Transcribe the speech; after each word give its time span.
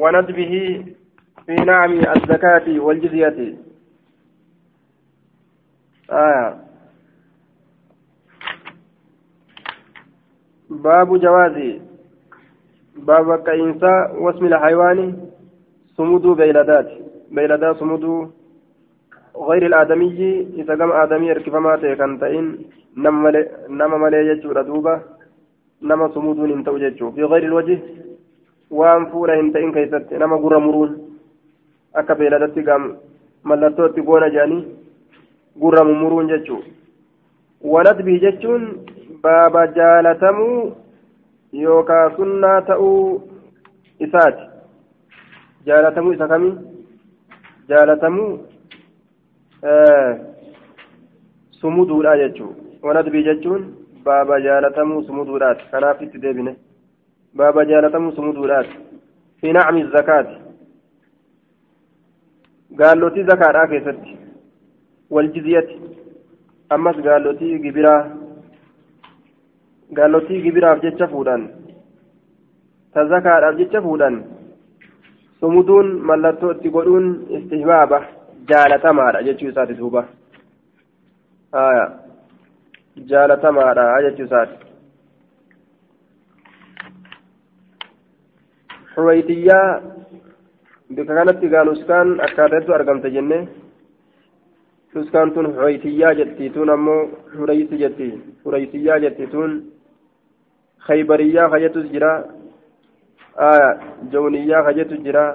وندبه 0.00 0.84
في 1.46 1.54
نعم 1.54 1.92
الزكاة 1.92 2.66
والجزية. 2.80 3.38
آه. 6.10 6.56
باب 10.70 11.20
جواز 11.20 11.56
باب 12.96 13.42
كإنساء 13.46 14.22
واسم 14.22 14.44
الحيوان 14.46 14.98
صمود 15.96 16.26
بيلدات 16.26 16.88
بيلدات 17.30 17.76
صمود 17.76 18.04
غير 19.36 19.66
الآدمي. 19.66 20.46
إذا 20.60 20.74
قام 20.78 20.92
آدمي 20.92 21.30
اركفما 21.30 21.76
تيكن 21.76 22.18
تئن 22.20 22.44
نما 23.68 23.96
ملي 24.02 24.26
يجور 24.28 24.62
دوبا. 24.62 24.94
نما 25.82 26.08
صمود 26.08 26.38
انتو 26.38 26.78
ججو 26.78 27.10
في 27.10 27.24
غير 27.24 27.42
الوجه 27.44 27.78
وان 28.70 29.02
فورا 29.10 29.34
انتئن 29.40 29.72
كيست 29.72 30.12
نما 30.20 30.36
قرى 30.42 30.58
مرون 30.66 30.90
أكا 31.96 32.14
بيلدات 32.14 32.56
قام 32.68 32.82
ملتوت 33.44 33.96
قونا 34.06 34.28
جاني 34.34 34.58
قرى 35.62 35.82
مرون 36.02 36.26
ججو 36.32 36.58
ونتبه 37.72 38.16
ججون 38.24 38.62
بابا 39.24 39.64
جالتمو 39.76 40.50
yookaan 41.52 42.16
sunnaa 42.16 42.60
ta'uu 42.62 43.30
isaati 44.06 44.42
jaalatamuu 45.66 46.12
isa 46.12 46.28
kamii 46.28 46.52
jaalatamuu 47.68 48.30
sumuduudha 51.60 52.16
jechuun 52.18 52.54
wanadbii 52.82 53.22
jechuun 53.22 53.64
baaba 54.04 54.40
jaalatamuu 54.40 55.02
sumuduudhaati 55.02 55.64
kanaaf 55.70 56.02
itti 56.02 56.18
deebine 56.18 56.56
baaba 57.36 57.64
jaalatamuu 57.64 58.12
sumuduudhaati 58.12 58.76
fi 59.40 59.52
nacmi 59.52 59.84
zakaati 59.96 60.36
gaallotii 62.80 63.24
zakaadhaa 63.30 63.66
keessatti 63.72 64.18
waljiziyati 65.10 65.80
ammas 66.76 66.96
gaallotii 67.06 67.58
gibiraa 67.58 68.00
gaallotii 69.98 70.42
gibiraaf 70.42 70.82
jecha 70.82 71.08
fuudhan 71.14 71.48
ta 72.94 73.06
zakaadhaaf 73.12 73.56
jecha 73.62 73.82
fuudhan 73.82 74.22
sumuduun 75.40 75.88
mallattoo 76.10 76.52
itti 76.56 76.70
godhuun 76.76 77.06
istihbaaba 77.38 77.98
jaalatamaadha 78.50 79.22
jechuu 79.28 79.48
isaati 79.52 79.74
duuba 79.80 80.02
jaalatamaadha 83.12 84.02
jechuu 84.06 84.24
isaati 84.24 84.56
xuwaytiyyaa 84.56 84.69
bika 90.94 91.14
kanatti 91.14 91.48
gaa 91.48 91.64
nuskaan 91.64 92.08
akkaataatti 92.26 92.72
argamte 92.74 93.10
jenne 93.10 93.48
nuskaan 94.94 95.32
tun 95.34 95.52
xuwaytiyyaa 95.54 96.14
jetti 96.14 96.50
tun 96.50 96.70
ammoo 96.70 97.02
xuraysi 97.36 97.78
jetti 97.82 98.08
xuraysiyyaa 98.42 98.98
jetti 99.06 99.26
tun 99.26 99.52
خيبرية 100.80 101.48
خجت 101.52 101.76
جرا 101.92 102.24
آه 103.38 103.80
جونية 104.12 104.56
خجت 104.66 104.92
جرا 105.04 105.26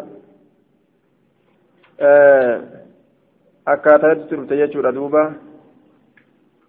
آه 2.00 2.62
akkaataa 3.66 4.16
turte 4.30 4.58
jechuudha 4.58 4.92
duuba 4.96 5.22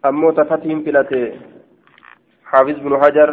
ammoo 0.03 0.33
tafatiin 0.33 0.85
filate 0.85 1.21
xaafiz 2.51 2.79
binu 2.85 2.97
hajar 3.03 3.31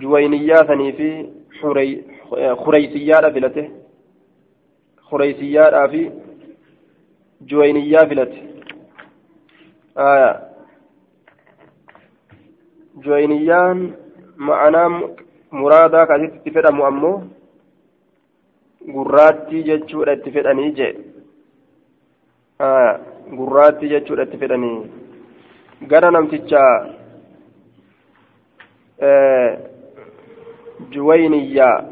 juwayniyyaa 0.00 0.66
sanii 0.68 0.92
fi 0.98 1.08
xureysiyyaadha 1.60 3.30
filate 3.36 3.64
xureysiyyaadhaa 5.10 5.88
fi 5.94 6.02
juwayniyyaa 7.50 8.06
filate 8.10 8.38
jooyiniyyaan 13.04 13.78
ma'anaa 14.48 14.88
muraadaa 15.60 16.06
kaasitti 16.10 16.36
itti 16.38 16.50
fedhamu 16.56 16.84
ammoo 16.90 17.14
gurraattii 18.94 19.62
jechuudha 19.68 20.12
itti 20.18 20.30
fedhanii 20.36 20.70
jee 20.78 20.92
gurraattii 23.40 23.90
jechuudha 23.94 24.22
itti 24.28 24.38
fedhanii 24.44 24.76
gara 25.92 26.10
namticha 26.16 26.62
juwayniyyaa 30.90 31.84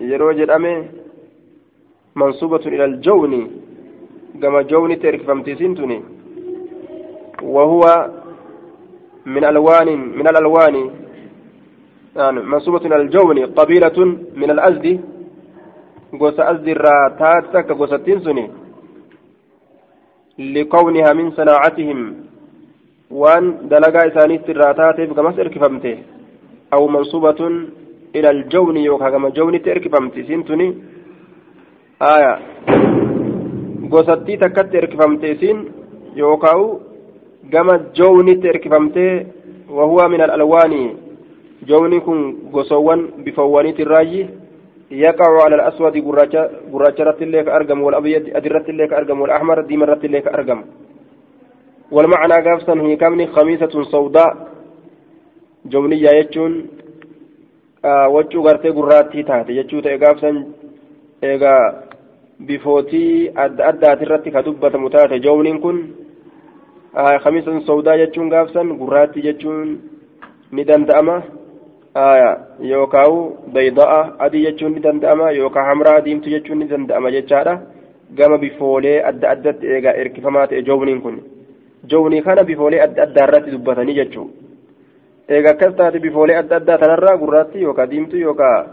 yeroo 0.00 0.32
jedhame 0.32 0.90
mansuubatun 2.14 2.74
ila 2.74 2.84
aljawni 2.84 3.40
gama 4.38 4.64
jawnitti 4.64 5.06
erkifamtiisin 5.06 5.74
tuni 5.74 6.04
wahuwa 7.42 8.18
من 9.26 9.44
ألوان 9.44 9.88
من 10.18 10.26
الألوان. 10.28 10.90
يعني 12.16 12.40
منصوبة 12.40 12.86
إلى 12.86 12.96
الجون. 12.96 13.46
قبيلة 13.46 13.98
من 14.36 14.50
الأزد. 14.50 15.00
قوس 16.20 16.40
أزد 16.40 16.68
الراتات 16.68 17.56
قوس 17.70 17.92
التنسني 17.92 18.50
لكونها 20.38 21.12
من 21.12 21.30
صناعتهم. 21.30 22.14
وان 23.10 23.68
دلقا 23.68 24.06
إسانيت 24.08 24.50
الراتات 24.50 25.00
كما 25.00 25.28
إركفمته 25.28 25.98
أو 26.72 26.88
منصوبة 26.88 27.40
إلى 28.16 28.30
الجون 28.30 28.76
يوكا 28.76 29.10
كما 29.10 29.28
جون 29.28 29.62
تركفمته 29.62 30.22
سنتني 30.28 30.68
آية 32.02 32.32
قوستي 33.92 34.36
تكت 34.36 34.74
إركفمته 34.74 35.34
سن 35.40 35.56
يوكاو 36.16 36.88
gama 37.50 37.78
joownitti 37.96 38.48
erkifamtee 38.48 39.26
wahuwa 39.70 40.08
min 40.08 40.20
alalwaani 40.20 40.96
joowni 41.66 42.00
kun 42.00 42.36
gosowwan 42.52 43.08
bifawwaniiti 43.24 43.82
irraayyi 43.82 44.28
yaqacu 44.90 45.40
ala 45.44 45.56
alaswadi 45.56 46.02
gurraacha 46.02 46.50
irratti 46.98 47.24
illee 47.24 47.44
ka 47.44 47.54
argamu 47.54 47.86
walabyad 47.86 48.36
adi 48.36 48.48
irratti 48.48 48.70
illee 48.70 48.88
ka 48.88 48.96
argamu 48.96 49.22
walaxmar 49.22 49.66
diima 49.66 49.84
irratti 49.84 50.06
illee 50.06 50.22
ka 50.22 50.30
argamu 50.32 50.64
والمعنى 51.92 52.34
قافصا 52.44 52.74
هي 52.80 52.96
كمني 52.96 53.26
خميسة 53.26 53.82
سوداء 53.82 54.36
جونية 55.66 56.28
آه 57.84 58.08
وجو 58.08 58.42
غرتي 58.46 58.68
غراتي 58.68 59.22
تاتي 59.22 59.52
يجو 59.56 59.80
تي 59.80 59.96
قافصا 59.96 60.44
إيغا 61.24 61.82
بفوتي 62.40 63.32
أد 63.36 63.60
أدات 63.60 64.02
الرتي 64.02 64.30
كدبة 64.30 64.78
متاتي 64.78 65.18
جونين 65.18 65.58
كن 65.58 65.78
khamiisan 66.94 67.62
sawdaa 67.66 67.96
jechuun 68.00 68.30
gaafsan 68.30 68.72
gurraatti 68.78 69.22
jechuun 69.22 69.78
ni 70.52 70.64
danda'ama 70.64 71.22
yookaan 72.70 73.18
bayda'a 73.54 74.00
adii 74.26 74.44
jechuun 74.46 74.74
ni 74.74 74.80
danda'ama 74.86 75.30
yookaan 75.32 75.68
hamraa 75.70 76.00
diimtuu 76.00 76.30
jechuun 76.30 76.58
ni 76.58 76.68
danda'ama 76.70 77.12
jechaadha 77.16 77.54
gama 78.18 78.38
bifoolee 78.38 79.02
adda 79.10 79.30
addatti 79.30 79.66
eegaa 79.74 79.94
erkifamaa 80.02 80.46
ta'e 80.46 80.62
joowniin 80.62 81.00
kun 81.02 81.22
jownii 81.90 82.22
kana 82.22 82.44
bifoolee 82.44 82.80
adda 82.86 83.02
addaa 83.06 83.26
irratti 83.28 83.54
dubbatanii 83.54 83.98
jechuudha 84.00 84.47
eegaa 85.28 85.54
akkas 85.54 85.74
taate 85.76 86.04
bifoolee 86.04 86.36
adda 86.42 86.56
addaa 86.60 86.78
tanarraa 86.82 87.16
gurraatti 87.22 87.62
yookaan 87.62 87.90
diimtuu 87.90 88.20
yookaan 88.26 88.68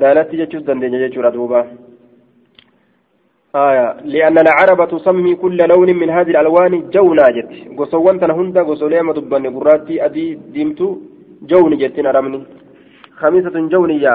daalatti 0.00 0.40
jechuus 0.40 0.66
dandeenya 0.66 1.04
jechuudha 1.04 1.36
duuba. 1.36 1.66
آية 3.54 3.96
لأن 4.04 4.38
العرب 4.38 4.88
تسمي 4.88 5.34
كل 5.34 5.58
لون 5.68 5.90
من 5.96 6.10
هذه 6.10 6.30
الألوان 6.30 6.90
جونا 6.90 7.30
جت 7.36 7.50
قصوان 7.78 8.20
تنهند 8.20 8.58
قصولي 8.58 9.02
ما 9.02 9.12
دبني 9.12 9.48
قراتي 9.48 10.04
أدي 10.04 10.34
ديمتو 10.54 10.88
جوني 11.50 11.76
جتنا 11.76 12.10
رمني 12.10 12.40
خميسة 13.20 13.56
جونية 13.72 14.14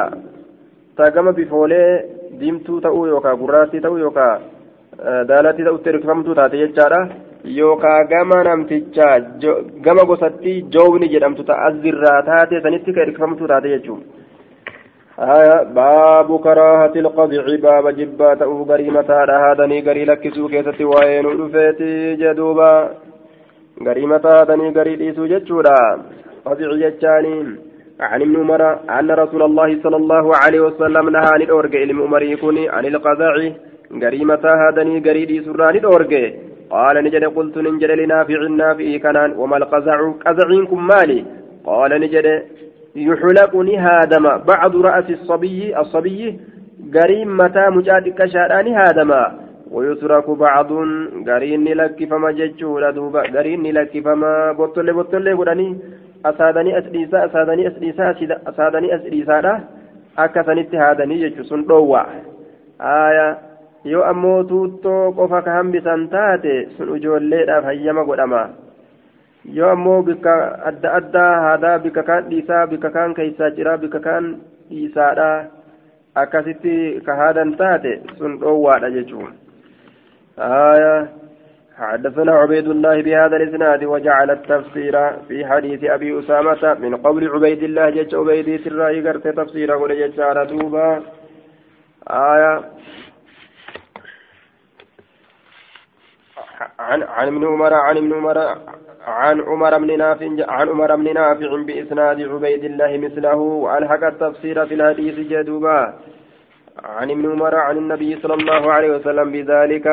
تاقم 0.98 1.28
بفولي 1.38 1.82
ديمتو 2.40 2.80
تأو 2.80 3.06
يوكا 3.06 3.32
قراتي 3.42 3.80
تأو 3.80 3.98
يوكا 3.98 4.28
دالاتي 5.30 5.64
تأو 5.64 5.78
تركفمتو 5.78 6.34
تاتي 6.34 6.58
يجارة 6.64 7.00
yookaa 7.44 8.04
gama 8.04 8.44
namtichaa 8.44 9.20
gama 9.86 10.04
gosatti 10.12 10.62
joowni 10.76 11.14
jedhamtu 11.16 11.48
ta'a 11.50 11.66
azirraa 11.70 12.20
taate 12.32 12.62
sanitti 12.62 12.94
ka 12.94 13.06
hirkifamtu 13.06 13.48
taate 13.48 13.70
jechuudha. 13.76 14.24
آية 15.20 15.64
باب 15.64 16.40
كراهة 16.40 16.94
القضع 16.96 17.56
باب 17.56 17.90
جبات 17.98 18.42
أو 18.42 18.64
غريمة 18.64 19.06
هذا 19.10 19.66
غري 19.88 20.06
لكسو 20.06 20.48
كيستي 20.48 20.84
وين 20.84 21.26
رفيتي 21.26 22.16
جدوبا 22.16 22.90
غريمة 23.88 24.22
هذا 24.26 24.56
غري 24.78 24.96
ليسو 24.96 25.26
جتشورا 25.26 25.80
قضع 26.46 26.70
جتشانين 26.82 27.58
عن 28.00 28.22
ابن 28.22 28.36
عمر 28.36 28.62
أن 29.00 29.12
رسول 29.12 29.44
الله 29.44 29.84
صلى 29.84 29.96
الله 29.96 30.36
عليه 30.36 30.60
وسلم 30.60 31.10
نهى 31.10 31.30
عن 31.34 31.42
الأورج 31.42 31.76
علم 31.76 32.02
عمر 32.02 32.22
يكون 32.22 32.58
عن 32.70 32.86
القضاء 32.86 33.54
غريمة 34.04 34.44
هذا 34.64 34.84
غري 35.06 35.26
ليسو 35.26 35.54
عن 35.60 35.76
الأورج 35.76 36.14
قال 36.74 36.96
نجد 37.06 37.24
قلت 37.38 37.56
نجد 37.58 37.92
لنافع 38.02 38.40
النافع 38.52 38.88
كنان 39.04 39.32
وما 39.42 39.58
القزع؟ 39.58 40.00
قزعينكم 40.26 40.88
مالي. 40.92 41.20
قال 41.70 41.92
نجد 42.04 42.28
يحلق 42.96 43.54
نهادم. 43.56 44.26
بعض 44.52 44.74
رأس 44.88 45.10
الصبي 45.10 45.80
الصبي 45.82 46.20
قريم 46.96 47.30
متى 47.38 47.66
مجاد 47.76 48.06
كشاراني 48.20 48.72
هادما 48.80 49.22
ويترك 49.72 50.28
بعض 50.30 50.70
قرين 51.28 51.68
لك 51.80 52.00
فما 52.10 52.32
ججورا 52.40 52.92
دوبا. 52.92 53.22
قرين 53.36 53.64
لك 53.78 53.94
فما 54.06 54.34
بطل 54.60 54.88
بطل 54.94 55.26
قراني 55.38 55.70
أسادني 56.26 56.72
أسريسا 56.80 57.26
أسادني 57.26 57.68
أسريسا 57.68 58.06
أسادني 58.50 58.96
أسريسا 58.96 59.60
haadanii 60.16 61.20
jechuun 61.20 61.46
sun 61.46 61.66
dhoowwa 61.68 62.08
aayaa 62.80 63.36
yoo 63.92 64.04
ammoo 64.10 64.44
tuuttoo 64.50 65.12
qofa 65.18 65.42
ka 65.46 65.56
hambisan 65.58 66.04
taate 66.10 66.54
sun 66.76 66.96
ijoolleedhaaf 66.98 67.66
hayyama 67.70 68.06
godhama 68.10 68.44
yoo 69.58 69.72
ammoo 69.72 70.02
bikka 70.10 70.36
adda 70.70 70.94
addaa 71.00 71.32
haadaa 71.46 71.80
bikka 71.86 72.04
kaan 72.10 72.30
dhiisaa 72.30 72.68
bikka 72.74 72.92
kaan 72.98 73.16
keeysaa 73.18 73.50
jira 73.58 73.78
bikka 73.82 74.00
kaan 74.06 74.30
dhiisaadha 74.70 75.28
akkasitti 76.24 76.78
ka 77.06 77.18
haadan 77.22 77.52
taate 77.64 77.92
sun 78.22 78.40
dhoowwaadha 78.46 78.94
jechuun 78.96 79.36
aayaa 80.52 81.04
حدثنا 81.78 82.32
عبيد 82.32 82.68
الله 82.68 83.02
بهذا 83.02 83.36
الاسناد 83.38 83.84
وجعل 83.84 84.32
التفسير 84.32 84.96
في 85.28 85.46
حديث 85.46 85.84
ابي 85.84 86.20
اسامه 86.20 86.74
من 86.74 86.96
قول 86.96 87.28
عبيد 87.28 87.64
الله 87.64 87.90
جج 87.90 88.16
عبيد 88.16 88.68
الراي 88.68 89.08
قرت 89.08 89.28
تفسير 89.28 89.72
قول 89.72 89.92
جج 90.02 90.22
دوبا 90.50 91.02
آية 92.10 92.62
عن 96.88 97.04
عن 97.04 97.28
ابن 97.28 97.44
عمر 97.46 97.74
عن 97.74 97.98
ابن 97.98 98.14
عمر 98.14 98.38
عن 99.08 99.42
عمر 99.42 99.78
بن 99.78 99.98
نافع 99.98 100.28
عن 100.56 100.70
عمر 100.70 100.96
بن 100.96 101.14
نافع 101.14 101.50
بإسناد 101.68 102.22
عبيد 102.22 102.64
الله 102.64 102.98
مثله 102.98 103.36
وألحق 103.36 104.04
التفسير 104.04 104.66
في 104.66 104.74
الحديث 104.74 105.16
جدوبا. 105.32 105.94
عن 106.84 107.12
ابن 107.12 107.32
عمر 107.32 107.56
عن 107.56 107.78
النبي 107.78 108.16
صلى 108.22 108.34
الله 108.34 108.72
عليه 108.72 108.92
وسلم 108.96 109.32
بذلك. 109.32 109.88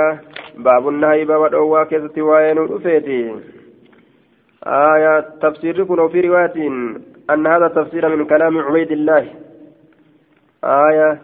باب 0.58 0.88
النهي 0.88 1.24
باب 1.24 1.44
الأوى 1.44 1.84
كيست 1.84 2.18
وين 2.18 2.58
رفيتي 2.58 3.20
آية 4.66 5.20
تفسير 5.42 5.84
في 6.12 6.20
رواية 6.20 6.56
أن 7.30 7.46
هذا 7.46 7.68
تفسير 7.68 8.08
من 8.08 8.24
كلام 8.26 8.58
عبيد 8.58 8.90
الله. 8.92 9.24
آية 10.64 11.18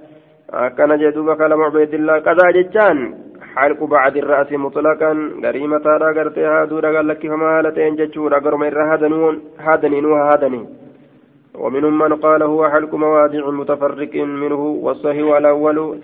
كان 0.79 0.99
جدوب 0.99 1.29
كلام 1.43 1.63
عبيد 1.63 1.95
الله. 1.95 2.19
كذا 2.19 2.51
جتان 2.57 3.26
حلق 3.57 3.85
بعد 3.85 4.17
الرأس 4.17 4.53
مطلقا 4.53 5.13
غريمة 5.45 5.79
تارا 5.79 6.13
غرتها 6.17 6.65
دورا 6.65 6.97
قال 6.97 7.09
لك 7.09 7.23
فما 7.31 7.59
هالتين 7.59 7.97
جتشورا 7.97 8.39
غرم 8.39 8.63
هادنون 8.63 9.35
هادني 9.67 10.01
نوها 10.01 10.33
هادني. 10.33 10.63
ومنهم 11.63 11.99
من 11.99 12.13
قال 12.15 12.43
هو 12.43 12.69
حلق 12.69 12.95
مواضع 12.95 13.51
متفرق 13.51 14.15
منه 14.15 14.63
والصحيح 14.85 15.37
الأول 15.37 15.99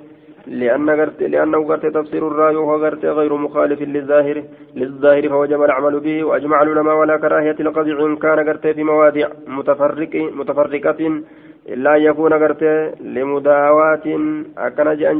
لأن 0.46 0.90
قرت 0.90 1.22
لأنه 1.22 1.64
قرت 1.68 1.86
تفسير 1.86 2.28
الرأي 2.28 2.56
وهو 2.56 2.84
قرت 2.84 3.04
غير 3.04 3.36
مخالف 3.36 3.82
للظاهر 3.82 4.42
للظاهر 4.76 5.28
فوجب 5.28 5.62
العمل 5.62 6.00
به 6.00 6.24
وأجمع 6.24 6.62
العلماء 6.62 6.96
ولا 6.96 7.16
كراهية 7.16 7.56
القطع 7.60 8.06
إن 8.06 8.16
كان 8.16 8.48
قرت 8.48 8.66
في 8.66 8.82
مواضع 8.84 9.26
متفرق 9.46 10.14
متفرقة 10.14 11.22
إلا 11.68 11.96
يكون 11.96 12.32
قرت 12.32 12.62
لمداواة 13.00 14.06
أكن 14.58 14.96
جأن 14.96 15.16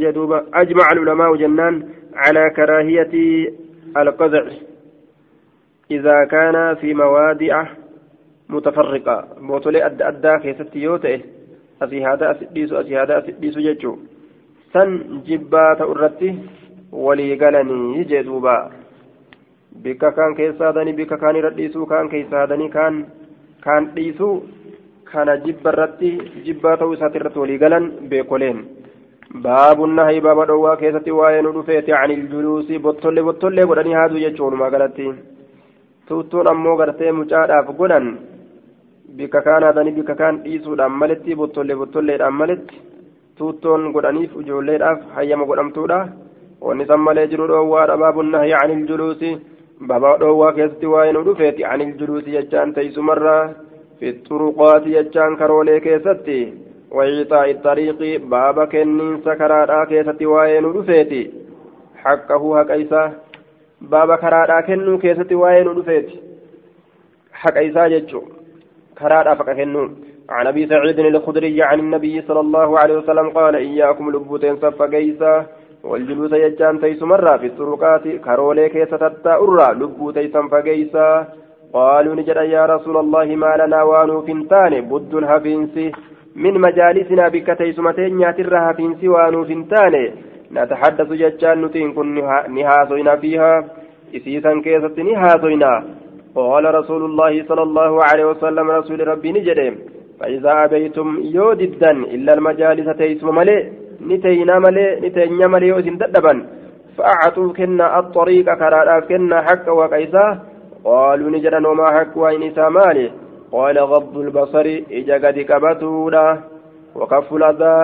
أجمع 0.54 0.86
العلماء 0.92 1.36
جنان 1.36 1.82
على 2.15 2.49
كراهية 2.55 3.13
القزع 3.97 4.43
إذا 5.91 6.25
كان 6.25 6.75
في 6.75 6.93
موادع 6.93 7.65
متفرقة 8.49 9.27
بوتولي 9.41 9.85
أدى 9.85 10.07
أدى 10.07 10.37
كيست 10.43 10.75
يوته 10.75 11.21
أسي 11.81 12.05
هذا 12.05 12.31
أسديس 12.31 12.73
أسي 12.73 12.97
هذا 12.97 13.17
أسديس 13.17 13.57
ججو 13.57 13.97
san 14.73 15.21
jibbaa 15.27 15.75
ta'u 15.79 15.91
irratti 15.95 16.29
walii 16.91 17.35
galanii 17.41 18.03
jee 18.09 18.23
duuba 18.29 18.55
bikka 19.83 20.11
kaan 20.17 20.35
keessa 20.39 20.65
hadanii 20.69 20.93
bikka 20.97 21.17
kaan 21.21 21.39
irra 21.39 21.51
dhiisuu 21.59 21.85
kaan 21.91 22.09
keessa 22.13 22.41
hadanii 22.41 22.69
kaan 22.69 22.97
kaan 23.65 23.87
dhiisuu 23.95 24.33
kana 25.11 25.37
jibba 25.45 25.73
irratti 25.73 26.11
ta'uu 29.40 29.50
isaati 29.50 29.62
irratti 29.62 29.80
walii 29.80 29.92
galan 29.92 29.92
beekoleen 29.92 29.92
baabun 29.92 29.94
nahayi 29.94 30.20
baaba 30.20 30.44
dhowwaa 30.46 30.76
keessatti 30.76 31.10
waa'ee 31.10 31.42
nu 31.42 31.52
dhufeeti 31.52 31.92
anil 31.92 32.28
juluusii 32.28 32.78
bottollee 32.78 33.22
bottollee 33.22 33.64
godhanii 33.66 33.92
haaduu 33.92 34.18
jechuun 34.18 34.46
walumaa 34.46 34.70
galatti 34.70 35.14
tuuttuun 36.06 36.48
ammoo 36.48 36.76
gartee 36.76 37.12
mucaadhaaf 37.12 37.66
godhan 37.76 38.18
bikka 39.16 39.40
kaan 39.42 39.62
hadanii 39.62 39.92
bikka 39.92 40.14
kaan 40.14 40.42
dhiisuudhaan 40.44 40.92
maletti 40.92 41.34
bottollee 41.34 41.76
bottolleedhaan 41.76 42.34
maletti 42.34 42.82
tuuttoon 43.38 43.92
godhaniif 43.92 44.36
ijoolleedhaaf 44.40 44.98
hayyama 45.14 45.44
godhamtuudha 45.44 46.08
wanni 46.60 46.86
san 46.86 47.00
malee 47.00 47.26
jiru 47.26 47.46
dhoowwaadha 47.48 47.96
baabun 47.96 48.30
nahyi 48.30 48.54
anil 48.62 48.86
juluusi 48.86 49.38
baaba 49.86 50.16
dhoowwaa 50.18 50.52
keessatti 50.52 50.86
waa'ee 50.86 51.12
nu 51.12 51.24
dhufeeti 51.24 51.64
baaba 58.34 58.66
kenniinsa 58.66 59.36
karaadhaa 59.36 59.86
keessatti 59.86 60.30
waa'ee 60.32 60.60
nu 60.60 60.72
dhufeeti 60.76 61.20
haqqahu 62.04 62.54
haqa 62.58 62.80
isaa 62.84 63.08
baaba 63.90 64.18
karaadhaa 64.24 64.62
kennuu 64.70 64.98
keessatti 65.04 65.40
waa'ee 65.42 65.64
nu 65.64 65.74
dhufeeti 65.74 66.22
haqa 67.44 67.66
isaa 67.70 67.88
jechuu 67.96 68.24
karaadhaaf 69.02 69.44
haqa 69.44 69.60
kennuu 69.60 69.90
عن 70.30 70.46
ابي 70.46 70.66
سعيد 70.66 70.98
الخدري 70.98 71.62
عن 71.62 71.78
النبي 71.78 72.22
صلى 72.22 72.40
الله 72.40 72.78
عليه 72.78 72.96
وسلم 72.98 73.28
قال 73.30 73.56
اياكم 73.56 74.10
لبوتين 74.10 74.56
صف 74.56 74.82
قيسا 74.82 75.46
والجلوس 75.84 76.32
يجان 76.32 76.80
تيس 76.80 77.02
مرة 77.02 77.36
في 77.36 77.46
الطرقات 77.46 78.08
كرولي 78.08 78.68
كيس 78.68 78.88
تتا 78.88 79.34
أرى 79.34 79.68
لبوتي 79.80 80.28
صنف 80.28 80.54
قيسا 80.54 81.26
قالوا 81.72 82.14
نجد 82.14 82.36
يا 82.36 82.66
رسول 82.66 82.96
الله 82.96 83.24
ما 83.36 83.56
لنا 83.60 83.82
وانو 83.82 84.22
فنتان 84.22 84.80
بد 84.90 85.12
هفينس 85.24 85.76
من 86.36 86.60
مجالسنا 86.60 87.28
بك 87.28 87.48
تيسمتين 87.58 88.20
ياتر 88.20 88.54
هفينس 88.58 89.04
وانو 89.04 89.44
فنتان 89.44 89.94
نتحدث 90.52 91.12
ججان 91.12 91.62
نتين 91.62 91.92
كن 91.92 92.14
نهاسونا 92.56 93.16
فيها 93.16 93.52
إسيسا 94.16 94.52
كيست 94.64 94.98
نهاسونا 94.98 95.72
قال 96.34 96.74
رسول 96.74 97.02
الله 97.04 97.44
صلى 97.48 97.62
الله 97.62 97.92
عليه 98.08 98.24
وسلم 98.24 98.70
رسول 98.70 99.08
ربي 99.08 99.32
نجد 99.32 99.60
فإذا 100.20 100.52
أبيتم 100.64 101.08
يوددا 101.36 101.90
إلا 101.90 102.32
المجالس 102.34 102.96
تيسم 102.98 103.34
ملي 103.34 103.56
نتينا 104.10 104.58
ملي 104.58 104.86
نتينا 105.02 105.46
ملي 105.46 105.66
يوسن 105.68 105.98
تدبا 105.98 106.34
فأعطوا 106.96 107.52
كنا 107.52 107.98
الطريق 107.98 108.46
كرادا 108.60 109.00
كنا 109.08 109.42
حق 109.42 109.66
وكيسا 109.78 110.26
قالوا 110.84 111.30
نجدا 111.30 111.68
وما 111.68 111.86
حق 111.96 112.18
وإن 112.18 112.42
مالي. 112.76 113.10
قال 113.52 113.78
غض 113.78 114.14
البصر 114.18 114.66
إجا 114.98 115.16
قد 115.24 115.38
كبتودا 115.50 116.26
وكف 116.98 117.28
الأذى 117.38 117.76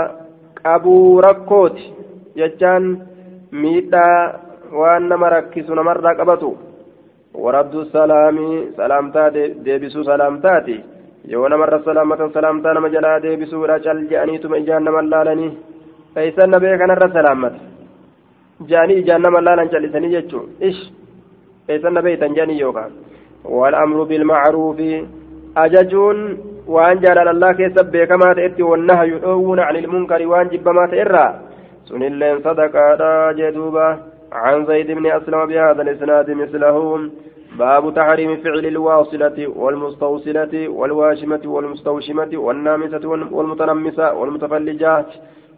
أبو 0.67 1.21
ركوت 1.21 1.79
جتان 2.37 2.83
ميتا 3.53 4.09
وأن 4.73 5.11
مركز 5.23 5.71
نمر 5.79 6.07
قبتو 6.19 6.53
ورد 7.45 7.75
السلام 7.75 8.39
سلامتا 8.77 9.29
ديبسو 9.65 10.03
salaamatan 11.85 12.33
salaamtaa 12.33 12.75
nama 12.75 12.89
jalaa 12.89 13.21
deebisuudha 13.23 13.81
cal 13.85 13.99
je'aniituma 14.11 14.57
ijaan 14.63 14.85
nama 14.85 15.03
laalanii 15.03 15.51
eeysan 16.17 16.51
nabee 16.51 16.79
kanarra 16.81 17.09
salaammata 17.17 17.61
je'anii 18.71 19.01
ijaan 19.03 19.23
nama 19.23 19.45
laalan 19.45 19.69
callisanii 19.73 20.15
jechuun 20.15 20.49
ish 20.69 20.81
eeysan 21.69 21.95
nabee 21.95 22.15
itan 22.17 22.37
je'anii 22.37 22.61
yookaan 22.61 22.93
والأمر 23.45 24.03
بالمعروف 24.03 24.81
جعل 27.01 27.29
الله 27.29 27.53
كيسب 27.53 27.87
بكما 27.93 28.33
تأتي 28.35 28.63
والنهي 28.63 29.09
يؤون 29.09 29.61
عن 29.61 29.77
المنكر 29.77 30.27
وأن 30.27 30.49
جب 30.49 30.69
ما 30.69 30.87
تئرى 30.87 31.27
سن 31.89 32.03
اللين 32.03 32.39
صدقا 32.45 33.33
جدوبا 33.33 33.99
عن 34.33 34.67
زيد 34.67 34.91
بن 34.91 35.07
أسلم 35.07 35.47
بهذا 35.47 35.83
الإسناد 35.83 36.31
مثلهم 36.31 37.11
باب 37.59 37.95
تحريم 37.95 38.37
فعل 38.37 38.67
الواصلة 38.67 39.39
والمستوصلة 39.57 40.69
والواشمة 40.69 41.41
والمستوشمة 41.45 42.31
والنامسة 42.35 43.09
والمتنمسة 43.09 44.15
والمتفلجات 44.15 45.07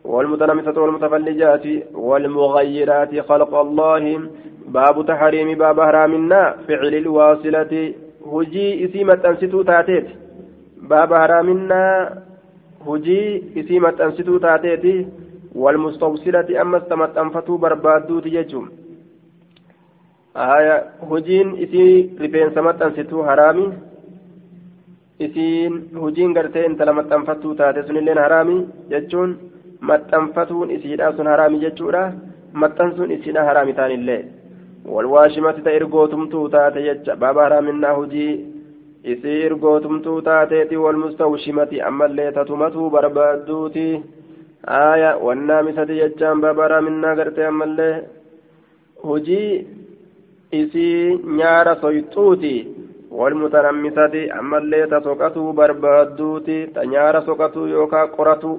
والمتنمسة 0.05 0.81
والمتفلجات 0.83 1.67
والمغيرات 1.95 3.21
خلق 3.21 3.55
الله 3.55 4.21
باب 4.67 5.07
تحريم 5.07 5.59
باب 5.59 5.81
هرامنا 5.81 6.55
فعل 6.69 6.95
الواصلة 6.95 7.95
hujii 8.25 8.73
isii 8.85 9.05
maxxansituu 9.05 9.65
taateeti. 9.65 10.13
Baaba 10.89 11.19
haraaminaa 11.19 12.17
hujii 12.87 13.53
isii 13.55 13.81
maxxansituu 13.81 14.39
taateeti. 14.39 15.07
Walmustawsilati 15.55 16.59
ammas 16.59 16.83
ta 16.89 16.97
maxxanfatuu 16.97 17.59
barbaadduuti 17.59 18.31
jechuun. 18.31 18.69
Hujiin 21.11 21.55
isii 21.59 22.17
rifeensa 22.21 22.63
maxxansituu 22.63 23.23
haraami. 23.23 23.69
Isiin 25.21 25.81
hujiin 26.01 26.33
gartee 26.33 26.65
intala 26.67 26.93
maxxanfattuu 26.93 27.55
taate 27.55 27.83
sunilleen 27.83 28.19
haraami 28.19 28.67
jechuun. 28.91 29.39
Maxxanfatuun 29.81 30.71
isiidha 30.71 31.13
sun 31.17 31.27
haraami 31.27 31.59
jechuudha. 31.61 32.13
Maxxansuun 32.53 33.11
isiidha 33.11 33.45
haraami 33.45 33.75
taanillee. 33.75 34.25
Walwaashimati 34.85 35.63
ta 35.63 35.73
irgootumtuu 35.73 36.49
taate 36.49 36.83
jecha 36.83 37.17
baaba 37.17 37.43
haraaminaa 37.43 37.93
hujii 37.93 38.33
isii 39.05 39.41
irgootumtuu 39.47 40.21
taateeti 40.23 40.77
walmustawshimati 40.77 41.81
ammallee 41.81 42.33
tatumatuu 42.33 42.91
barbaadduuti 42.91 44.03
aya 44.67 45.17
wannaamisati 45.27 45.95
jechaan 46.01 46.41
baaba 46.41 46.63
haraaminaa 46.63 47.15
gartee 47.15 47.47
ammallee 47.47 47.95
hujii 49.03 49.67
isii 50.61 51.19
nyaara 51.39 51.77
soyxuuti 51.81 52.55
walmutanammisati 53.11 54.31
ammallee 54.31 54.87
ta 54.87 55.01
soqatuu 55.07 55.53
barbaadduuti 55.53 56.67
ta 56.75 56.85
nyaara 56.87 57.23
soqatuu 57.29 57.67
yookaa 57.67 58.07
qoratu 58.17 58.53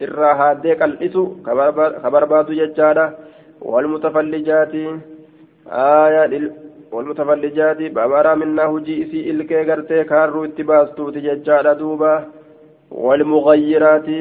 irraa 0.00 0.34
haaddee 0.34 0.76
qal'isu 0.82 1.22
ka 1.44 2.10
barbaadu 2.10 2.54
jechaadha 2.60 3.06
walmutafallijaati 3.72 4.84
minnaa 8.36 8.66
hujii 8.72 9.00
isii 9.04 9.20
ilkee 9.32 9.64
gartee 9.64 10.04
kaarruu 10.04 10.44
itti 10.44 10.64
baastuuti 10.64 11.20
jechaadha 11.20 11.74
duuba 11.74 12.10
walmugayyiraati 13.04 14.18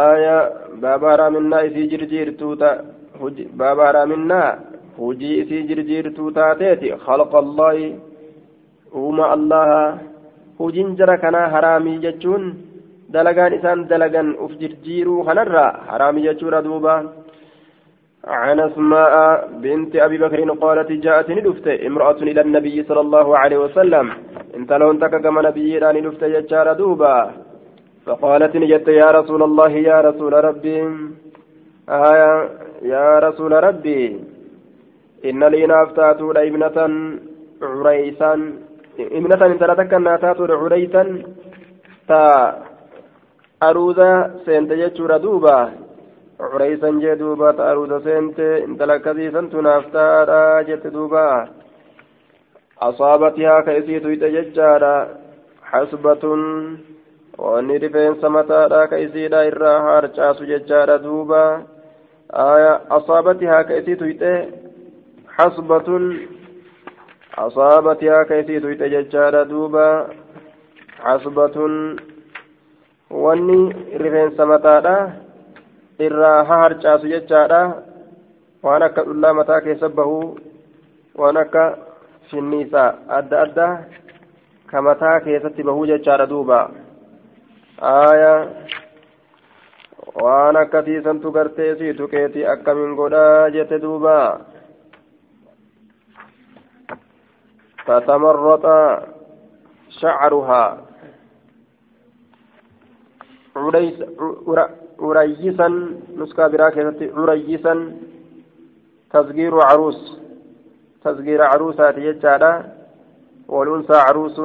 aya 0.00 0.36
babaaraa 0.80 1.30
minnaa 1.30 1.62
isii 1.68 1.88
jirjiirtuuta 1.92 2.70
babaaraa 3.56 4.06
minnaa 4.06 4.58
hujii 4.98 5.38
isii 5.40 5.62
jirjiirtuu 5.62 6.30
taateeti 6.30 6.92
khalqa 7.06 7.38
allaahi 7.44 7.88
uuma 8.94 9.30
allaha 9.36 9.98
hujiin 10.58 10.96
jara 10.96 11.18
kanaa 11.18 11.48
haraamii 11.48 11.98
jechuun 11.98 12.44
dalagaan 13.12 13.54
isaan 13.58 13.88
dalagan 13.88 14.34
uf 14.44 14.52
jirjiiruu 14.60 15.24
kanarraa 15.24 15.70
haraamii 15.90 16.26
jechuudha 16.28 16.62
duuba 16.62 16.94
عن 18.26 18.60
أسماء 18.60 19.14
بنت 19.62 19.96
أبي 19.96 20.18
بكر 20.18 20.50
قالت 20.50 20.92
جاءت 20.92 21.30
ندفت 21.30 21.66
امرأة 21.68 22.18
إلى 22.22 22.40
النبي 22.40 22.82
صلى 22.82 23.00
الله 23.00 23.38
عليه 23.38 23.58
وسلم. 23.58 24.10
إنت 24.56 24.72
لو 24.72 24.90
انتك 24.90 25.14
كما 25.22 25.42
نبي 25.42 25.78
راني 25.78 26.00
دفت 26.00 26.22
يجار 26.22 26.72
دوبا. 26.72 27.30
فقالت 28.06 28.56
نجت 28.56 28.88
يا 28.88 29.10
رسول 29.10 29.42
الله 29.42 29.70
يا 29.70 30.00
رسول 30.00 30.44
ربي. 30.44 30.78
آية 31.88 32.50
يا 32.82 33.18
رسول 33.18 33.52
ربي. 33.52 34.20
إن 35.24 35.44
لي 35.44 35.66
نافتاتو 35.66 36.32
ابنة 36.32 36.78
عريسا 37.62 38.32
ابنة 38.98 39.46
انت 39.46 39.62
لا 39.64 39.74
تكن 39.74 40.08
عريسا 40.50 41.22
تا 42.08 42.22
أروذا 43.62 44.10
سنت 44.46 44.70
يجور 46.40 46.58
دوبا 46.58 46.64
عريسا 46.64 46.90
جي 46.90 47.14
دوبا 47.14 47.52
تا 47.52 47.72
أروذا 47.72 47.98
سنت 47.98 48.40
انت 48.40 48.82
لكذيسا 48.82 49.48
تنافتارا 49.52 50.62
جت 50.62 50.86
دوبا 50.86 51.48
أصابتها 52.82 53.60
كيسيت 53.60 54.04
يتججارا 54.04 55.08
حسبة 55.62 56.24
wanni 57.38 57.78
rifeensa 57.78 58.28
mataadha 58.30 58.88
ka 58.88 58.96
isiidha 58.98 59.44
irraa 59.44 59.80
harcaasu 59.86 60.46
jechaadha 60.50 60.98
duuba. 60.98 61.62
Aya 62.32 62.80
asaabatihaa 62.90 63.64
ka 63.64 63.76
isii 63.76 63.96
tuyxe 63.96 64.32
حصبة 65.36 65.88
أصابتها 67.38 68.22
كيسي 68.22 68.60
تججار 68.60 69.42
دوبا 69.42 70.06
حصبة 70.98 71.56
wanni 73.10 73.72
rifeensa 74.02 74.46
mataadha. 74.46 75.25
Irraa 75.98 76.44
haharcaasu 76.44 77.08
jechaadha 77.08 77.60
waan 78.62 78.82
akka 78.82 79.04
dhullaa 79.06 79.34
mataa 79.40 79.60
keessa 79.66 79.88
bahuu 79.88 80.38
waan 81.20 81.36
akka 81.42 81.62
finniisa 82.30 82.82
adda 83.18 83.40
adda 83.44 83.68
ka 84.72 84.82
mataa 84.88 85.20
keessatti 85.20 85.66
bahuu 85.68 85.86
jechaadha 85.92 86.26
duuba 86.32 86.58
aaya 87.92 88.34
waan 90.24 90.56
akkasiisantu 90.64 91.32
gartee 91.38 91.70
sii 91.78 91.94
tuqeeti 91.94 92.46
akkamiin 92.54 92.94
godhaa 93.00 93.50
jette 93.56 93.82
duuba 93.86 94.18
فتمرط 97.86 98.66
شعرها 100.00 100.64
عريس 103.56 103.98
عريسا 105.00 105.68
نسكا 106.18 106.48
براكة 106.48 106.94
عريسا 107.16 107.92
تصغير 109.12 109.54
عروس 109.60 110.18
تصغير 111.04 111.42
عروسات 111.42 111.98
يجعل 111.98 112.64
والأنثى 113.48 113.96
عروس 113.96 114.40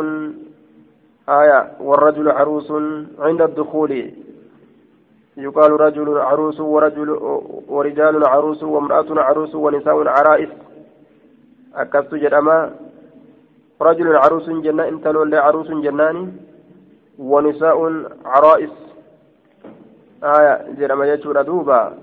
آية 1.29 1.72
والرجل 1.79 2.31
عروس 2.31 2.72
عند 3.20 3.41
الدخول 3.41 4.12
يقال 5.38 5.72
رجل 5.72 6.17
عروس 6.17 6.60
ورجل 6.60 7.10
ورجال 7.67 8.25
عروس 8.25 8.63
وامرأة 8.63 9.22
عروس 9.22 9.55
ونساء 9.55 10.08
عرائس 10.08 10.50
أكست 11.75 12.15
جرما 12.15 12.75
رجل 13.81 14.15
عروس 14.15 14.50
جنة 14.50 14.88
انت 14.88 15.08
لولي 15.08 15.38
عروس 15.38 15.67
جنان 15.67 16.34
ونساء 17.20 17.77
عرائس 18.25 18.70
آية 20.24 20.54
جرم 20.80 21.04
يجور 21.04 21.42
دوبا. 21.42 21.98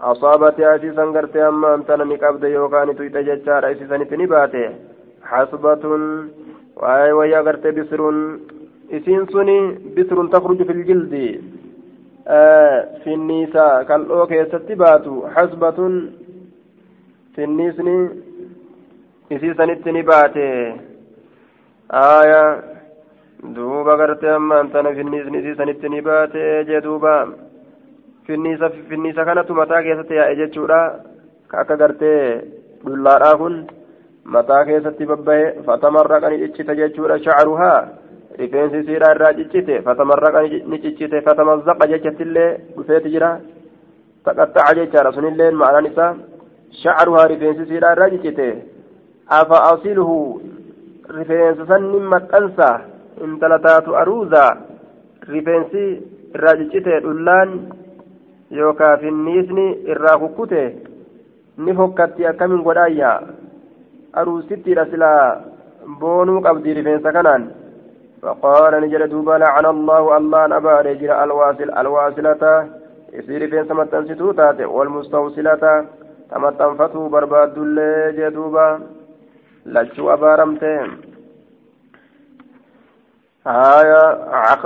أصابت 0.00 0.60
أسيسا 0.60 1.04
قرت 1.04 1.36
أما 1.36 1.74
أنت 1.74 1.90
نقبض 1.90 2.44
يوكان 2.44 2.96
تيتججار 2.96 3.70
أسيسا 3.70 3.96
نتنباته 3.96 4.68
حسبة 5.22 5.84
وآية 6.76 7.12
وهي 7.12 7.34
قرت 7.34 7.66
بسر. 7.66 8.00
إسين 8.92 9.26
سني 9.26 9.58
بسر 9.96 10.26
تخرج 10.26 10.62
في 10.62 10.72
الجلد. 10.72 11.14
آه 12.28 12.88
في 13.04 13.14
النساء 13.14 13.82
كالأوكي 13.82 14.44
ستباتو 14.44 15.28
حسبة 15.28 15.78
في 17.34 17.44
النسني 17.44 18.28
ni 19.30 20.02
baate 20.02 20.74
aya 21.88 22.42
duuba 23.42 23.96
gartee 23.96 24.30
ammaan 24.34 24.70
tana 24.70 24.90
finniisni 24.94 25.38
isii 25.38 25.54
sanitti 25.56 25.88
ni 25.88 26.00
baate 26.02 26.64
jee 26.66 26.80
duuba. 26.82 27.28
Finniisa 28.26 28.70
finniisa 28.88 29.24
kanatu 29.24 29.54
mataa 29.54 29.82
keessatti 29.82 30.14
yaa'e 30.14 30.36
jechuudha. 30.36 30.80
Ka 31.48 31.60
akka 31.60 31.76
gartee 31.76 32.42
dhullaadhaa 32.84 33.36
kun 33.38 33.66
mataa 34.24 34.64
keessatti 34.64 35.06
babbahe 35.06 35.62
fatamarraqa 35.66 36.30
ni 36.30 36.40
ciccite 36.42 36.74
jechuudha 36.80 37.18
shacruhaa 37.18 37.88
rifeensi 38.38 38.78
isiidhaa 38.80 39.14
irraa 39.14 39.32
ciccite 39.38 39.82
fatamarraqa 39.86 40.42
ni 40.42 40.82
ciccite 40.82 41.22
fatamazzaqa 41.22 41.90
jechattillee 41.92 42.50
dhufeeti 42.76 43.14
jira. 43.14 43.30
Taqaxxaca 44.24 44.74
jechaadha 44.80 45.12
sunilleen 45.12 45.54
ma'anaan 45.54 45.90
isaa. 45.92 46.12
Shacruhaa 46.82 47.28
rifeensi 47.28 47.62
isiidhaa 47.62 47.94
irraa 47.96 48.10
ciccite. 48.10 48.48
Afa 49.30 49.64
asiluhu 49.72 50.42
rifeensa 51.16 51.66
sannin 51.66 52.02
maxxansa 52.02 52.97
intala 53.26 53.58
taatu 53.66 53.96
aruuza 54.00 54.42
rifeensi 55.32 55.84
irraa 56.34 56.56
ciccite 56.60 57.00
dhullaan 57.04 57.50
yookaa 58.58 58.96
finniisni 59.02 59.66
irraa 59.92 60.18
kukkute 60.22 60.62
ni 61.64 61.74
fokkatti 61.78 62.26
akkamin 62.30 62.62
godhaayya 62.66 63.12
aruusittiidha 64.20 64.86
silaa 64.90 65.24
boonuu 66.00 66.40
qabdi 66.48 66.74
rifeensa 66.80 67.12
kanaan 67.18 67.44
فقال 68.22 68.80
نجد 68.82 69.02
دوبا 69.10 69.32
لعن 69.38 69.66
الله 69.66 70.16
الله 70.16 70.46
نبا 70.46 70.80
رجل 70.80 71.10
الواصل 71.10 71.68
الواصلة 71.80 72.42
يصير 73.12 73.40
فين 73.50 73.64
سمتن 73.68 74.02
ستوتات 74.14 74.60
والمستوصلة 74.60 75.64
تمتن 76.30 76.74
فتو 76.78 77.08
برباد 77.08 77.58
اللي 77.58 77.90
جدوبا 78.18 78.68
لجوا 79.66 80.14
بارمته 80.14 80.76
آية 83.48 84.18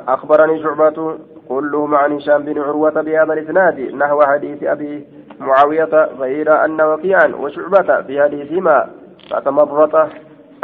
أخبرني 0.08 0.62
شعبة 0.62 1.18
كلهم 1.48 1.94
عن 1.94 2.12
هشام 2.12 2.42
بن 2.42 2.58
عروة 2.58 3.02
بهذا 3.02 3.32
الإسناد 3.32 3.80
نحو 3.80 4.22
حديث 4.22 4.62
أبي 4.62 5.06
معاوية 5.40 6.08
غير 6.18 6.64
أن 6.64 6.80
وكيعا 6.80 7.34
وشعبة 7.40 8.02
في 8.02 8.22
حديثهما 8.22 8.86
فتمرط 9.30 9.94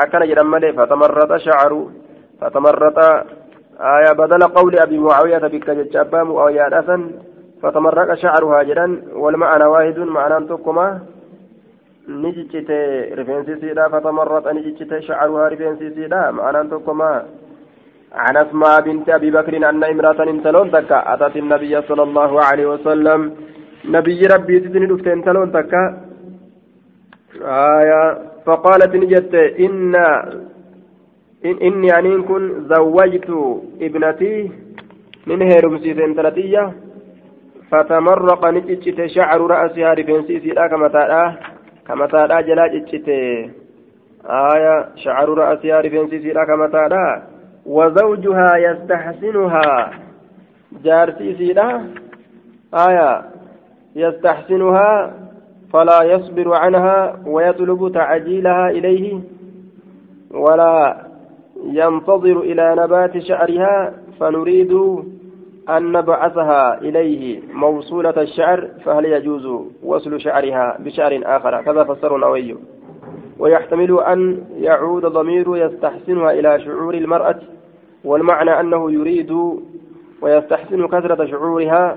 أكن 0.00 0.20
جرمله 0.28 0.72
فتمرط 0.72 1.36
شعر 1.36 1.86
فتمرط 2.40 2.98
آية 3.80 4.12
بدل 4.12 4.42
قول 4.42 4.78
أبي 4.78 4.98
معاوية 4.98 5.38
بك 5.38 5.70
جتشابا 5.70 6.22
معاوية 6.22 6.84
فتمرق 7.62 8.14
شعرها 8.14 8.62
جدا 8.62 9.02
والمعنى 9.14 9.64
واحد 9.64 9.98
معنى 9.98 10.48
ciccite 12.08 13.14
rifeensi 13.14 13.52
isiidha 13.52 13.90
fatamarraxa 13.90 14.52
ni 14.52 14.62
ciccite 14.62 15.02
shacaruhaa 15.02 15.48
rifeensi 15.48 15.86
isiidha 15.86 16.32
ma'anaan 16.32 16.70
tokkomaa 16.70 17.22
عن 18.14 18.36
أسماء 18.36 18.80
بنت 18.80 19.08
أبي 19.08 19.30
بكر 19.30 19.56
أن 19.56 19.84
امرأة 19.84 20.22
انتلون 20.30 20.70
تكا 20.70 21.14
أتت 21.14 21.36
النبي 21.36 21.82
صلى 21.82 22.02
الله 22.02 22.40
عليه 22.44 22.66
وسلم. 22.66 23.20
نبي 23.84 24.20
ربي 24.26 24.60
تدني 24.60 24.86
دفت 24.86 25.06
انتلون 25.06 25.52
تكا. 25.52 25.82
آية 27.42 28.18
فقالت 28.46 28.94
نجت 28.96 29.34
إن 29.34 29.94
إن 31.44 31.56
إني 31.62 31.98
أنين 31.98 32.22
كن 32.22 32.68
زوجت 32.72 33.28
ابنتي 33.80 34.50
من 35.26 35.42
هيرمسيس 35.42 35.98
انتلتية. 35.98 36.72
فتمرق 37.70 38.42
نجت 38.46 39.06
شعر 39.06 39.40
رأسها 39.40 39.94
رفنسي 39.94 40.40
سيدا 40.40 40.66
كما 40.66 40.88
تادا 40.88 41.34
كما 41.86 42.06
تادا 42.06 42.40
جلا 42.40 42.66
جت. 42.66 43.08
آية 44.24 44.88
شعر 44.96 45.28
رأسها 45.28 45.80
رفنسي 45.80 46.18
سيدا 46.22 46.44
كما 46.44 46.66
تادا. 46.66 47.22
وزوجها 47.66 48.56
يستحسنها. 48.56 49.90
جارتي 50.84 51.34
سيدا 51.34 51.94
آية. 52.74 53.22
يستحسنها 53.96 55.14
فلا 55.72 56.02
يصبر 56.02 56.54
عنها 56.54 57.18
ويطلب 57.26 57.92
تعجيلها 57.94 58.70
إليه 58.70 59.20
ولا 60.30 60.96
ينتظر 61.64 62.40
إلى 62.40 62.74
نبات 62.78 63.18
شعرها 63.18 63.92
فنريد 64.20 64.72
أن 65.68 65.92
نبعثها 65.92 66.80
إليه 66.80 67.40
موصولة 67.52 68.14
الشعر 68.22 68.68
فهل 68.84 69.04
يجوز 69.04 69.46
وصل 69.82 70.20
شعرها 70.20 70.76
بشعر 70.80 71.20
آخر؟ 71.24 71.62
كذا 71.62 71.84
فسر 71.84 72.16
نووي 72.18 72.56
ويحتمل 73.38 74.00
أن 74.00 74.44
يعود 74.56 75.06
ضمير 75.06 75.56
يستحسنها 75.56 76.30
إلى 76.30 76.60
شعور 76.60 76.94
المرأة 76.94 77.38
والمعنى 78.04 78.60
أنه 78.60 78.90
يريد 78.92 79.36
ويستحسن 80.22 80.86
كثرة 80.86 81.26
شعورها 81.26 81.96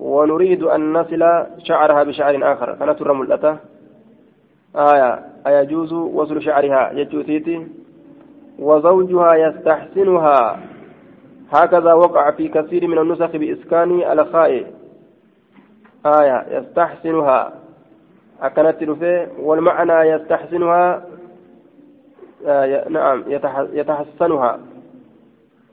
ونريد 0.00 0.62
أن 0.62 0.92
نصل 0.92 1.46
شعرها 1.58 2.02
بشعر 2.02 2.52
آخر. 2.52 2.74
كانت 2.74 3.00
الرملة 3.00 3.58
آية. 4.76 5.20
أيجوز 5.46 5.92
وصل 5.92 6.42
شعرها. 6.42 6.92
يجوتيتي 6.92 7.66
وزوجها 8.58 9.34
يستحسنها. 9.34 10.60
هكذا 11.52 11.92
وقع 11.92 12.30
في 12.30 12.48
كثير 12.48 12.86
من 12.86 12.98
النسخ 12.98 13.36
بإسكان 13.36 13.90
الخاء 14.12 14.72
آية. 16.06 16.58
يستحسنها. 16.58 17.52
أكنت 18.42 18.82
رفيه 18.82 19.28
والمعنى 19.40 20.10
يستحسنها 20.10 21.02
آه 22.46 22.88
نعم 22.88 23.24
يتحسنها. 23.72 24.58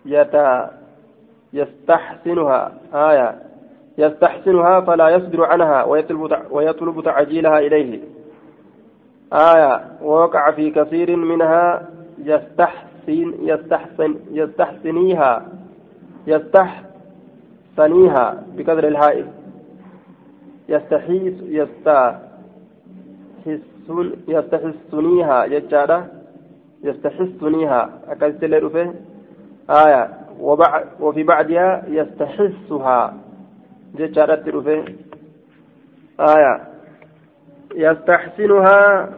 يتا 0.05 0.72
يستحسنها 1.53 2.72
آية. 2.93 3.36
يستحسنها 3.98 4.82
فلا 4.82 5.10
يصبر 5.10 5.46
عنها 5.46 5.84
ويطلب 5.84 6.38
ويطلب 6.51 7.03
تعجيلها 7.03 7.60
إليه. 7.60 8.00
آية. 9.34 9.82
ووقع 10.01 10.51
في 10.51 10.72
كثير 10.72 11.15
منها 11.15 11.88
يستحسن 12.17 13.34
يستحسن 13.39 14.15
يستحسنيها. 14.32 15.46
يستحسنيها 16.27 18.43
بقدر 18.58 18.88
الهاء. 18.88 19.25
يستحيس 20.70 21.34
يستحسن 21.41 22.23
يستحسنيها 24.27 25.45
يجارة 25.45 26.07
يستحسنيها 26.83 27.89
أكلت 28.07 28.43
اللي 28.43 28.93
آية 29.69 30.09
وبعد 30.39 30.85
وفي 31.00 31.23
بعدها 31.23 31.83
يستحسها 31.88 33.17
جتشارت 33.95 34.47
رفه 34.47 34.85
آية 36.19 36.53
يستحسنها 37.75 39.10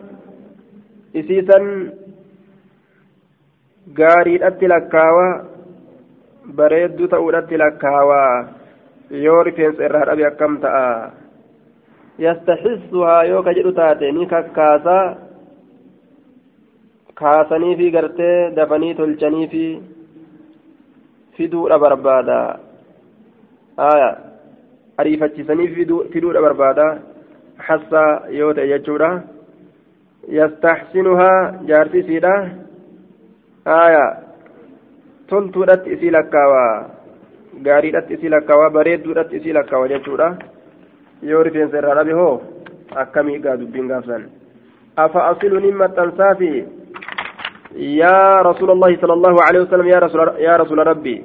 gaariidhatti 3.93 4.67
lakkaawa 4.67 5.27
bareedduu 6.55 7.07
ta'uudhatti 7.07 7.57
lakkaawa. 7.57 8.21
Yoo 9.09 9.43
rifeensa 9.43 9.85
irraa 9.85 10.05
dhabe 10.09 10.25
akkam 10.25 10.57
ta'a? 10.61 11.11
Yastaxissuhaa 12.23 13.23
yoo 13.29 13.43
ka 13.43 13.53
jedhu 13.57 13.71
taate 13.79 14.11
ni 14.11 14.25
kakkaasaa 14.33 15.15
kaasanii 17.21 17.75
fi 17.81 17.91
gartee 17.95 18.51
dafanii 18.55 18.93
tolchanii 18.99 19.47
fi 19.53 19.65
fiduudha 21.37 21.79
barbaada 21.85 22.37
aya 23.89 24.09
ariifachiisanii 24.97 25.67
fiduudha 26.13 26.41
barbaada 26.47 26.87
hassaa 27.67 28.09
yoo 28.39 28.53
ta'e 28.53 28.67
jechuudha 28.73 29.09
yastaxsinuhaa 30.39 31.39
jaarsi 31.69 31.99
isiidha 31.99 32.33
aya 33.77 34.03
toltuudhatti 35.29 35.93
isii 35.97 36.15
lakkaawa 36.17 36.65
gaariidhatti 37.67 38.13
isii 38.13 38.29
lakkaawa 38.35 38.69
bareedduudhatti 38.77 39.41
isii 39.41 39.53
lakkaawa 39.59 39.87
jechuudha 39.93 40.35
yoo 41.30 41.42
rifeensa 41.42 41.78
irraa 41.78 41.94
dhabe 42.00 42.12
hoo 42.20 42.34
akkamii 43.02 43.38
gaa 43.44 43.56
dubbiin 43.62 43.88
gaafsan 43.92 44.28
afa 44.96 45.26
asilu 45.30 45.60
nin 45.60 45.80
maxxansaafi 45.82 46.52
يا 48.02 48.42
رسول 48.42 48.70
الله 48.70 48.96
صلى 49.02 49.12
الله 49.12 49.34
عليه 49.46 49.60
وسلم 49.60 49.88
يا 49.94 49.98
رسول 49.98 50.20
يا 50.38 50.56
رسول 50.56 50.78
ربي 50.86 51.16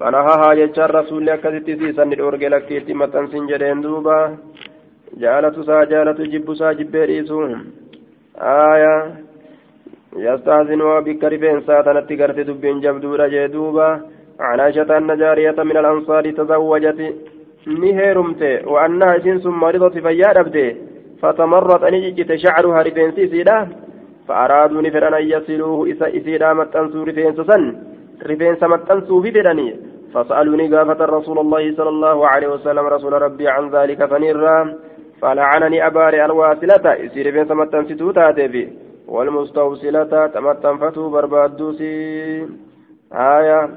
فنهاها 0.00 0.54
جتشان 0.54 0.90
رسول 1.00 1.28
أكثت 1.28 1.66
سيسن 1.80 2.12
الأورج 2.12 2.44
لك 2.44 2.70
متن 3.00 3.26
سنجرين 3.32 3.80
دوبا 3.80 4.18
جالت 5.22 5.56
سا 5.68 5.84
جالت 5.92 6.20
جب 6.32 6.48
سا 6.60 6.72
جبيريسون 6.78 7.50
آية 8.72 8.96
يستأذنها 10.26 11.00
بكرفين 11.06 11.60
ساتنت 11.66 12.08
قرت 12.20 12.38
دبين 12.48 12.80
جبدورة 12.84 13.26
جدوبا 13.32 13.88
عن 14.40 14.60
عائشة 14.60 14.90
أن 14.98 15.10
جارية 15.22 15.58
من 15.68 15.76
الأنصار 15.82 16.24
تزوجت 16.38 17.00
نهيرمت 17.67 18.41
وأنها 18.65 19.17
جنس 19.17 19.45
مريضة 19.45 19.89
فيا 19.89 20.39
أبدي 20.39 20.75
فتمرت 21.21 21.83
أن 21.83 21.93
يجت 21.93 22.35
شعرها 22.35 22.81
رفين 22.81 23.11
سيسيدا 23.11 23.67
فأرادوا 24.27 24.81
نفرا 24.81 25.17
أن 25.19 25.25
يصلوه 25.33 25.91
إسا 25.91 26.07
إسيدا 26.17 26.53
متنسو 26.53 27.03
رفين 27.03 27.33
سسن 27.37 27.63
رفين 28.29 28.55
سمتنسو 28.55 29.19
بفرني 29.23 29.67
فسألوني 30.13 30.75
قافة 30.75 31.05
رسول 31.05 31.39
الله 31.39 31.75
صلى 31.77 31.89
الله 31.89 32.27
عليه 32.27 32.47
وسلم 32.47 32.85
رسول 32.95 33.13
ربي 33.21 33.47
عن 33.47 33.69
ذلك 33.75 34.05
فنرى 34.11 34.75
فلعنني 35.21 35.87
أباري 35.87 36.25
الواصلة 36.25 36.85
إسير 37.05 37.27
رفين 37.27 37.45
سمتنسو 37.51 38.11
تاتي 38.11 38.69
والمستوصلة 39.07 40.27
تمتن 40.33 40.77
فتو 40.77 41.09
بربادوسي 41.09 41.95
آية 43.13 43.69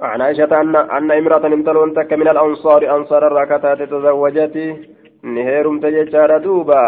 عن 0.00 0.20
عائشة 0.20 0.60
أن 0.60 0.76
أن 0.76 1.10
امرأة 1.10 1.46
امتلون 1.46 1.94
تك 1.94 2.12
من 2.12 2.28
الأنصار 2.28 2.96
أنصار 2.96 3.26
الركعتات 3.26 3.82
تزوجت 3.82 4.56
نهيرم 5.22 5.80
تججار 5.80 6.38
دوبا. 6.38 6.82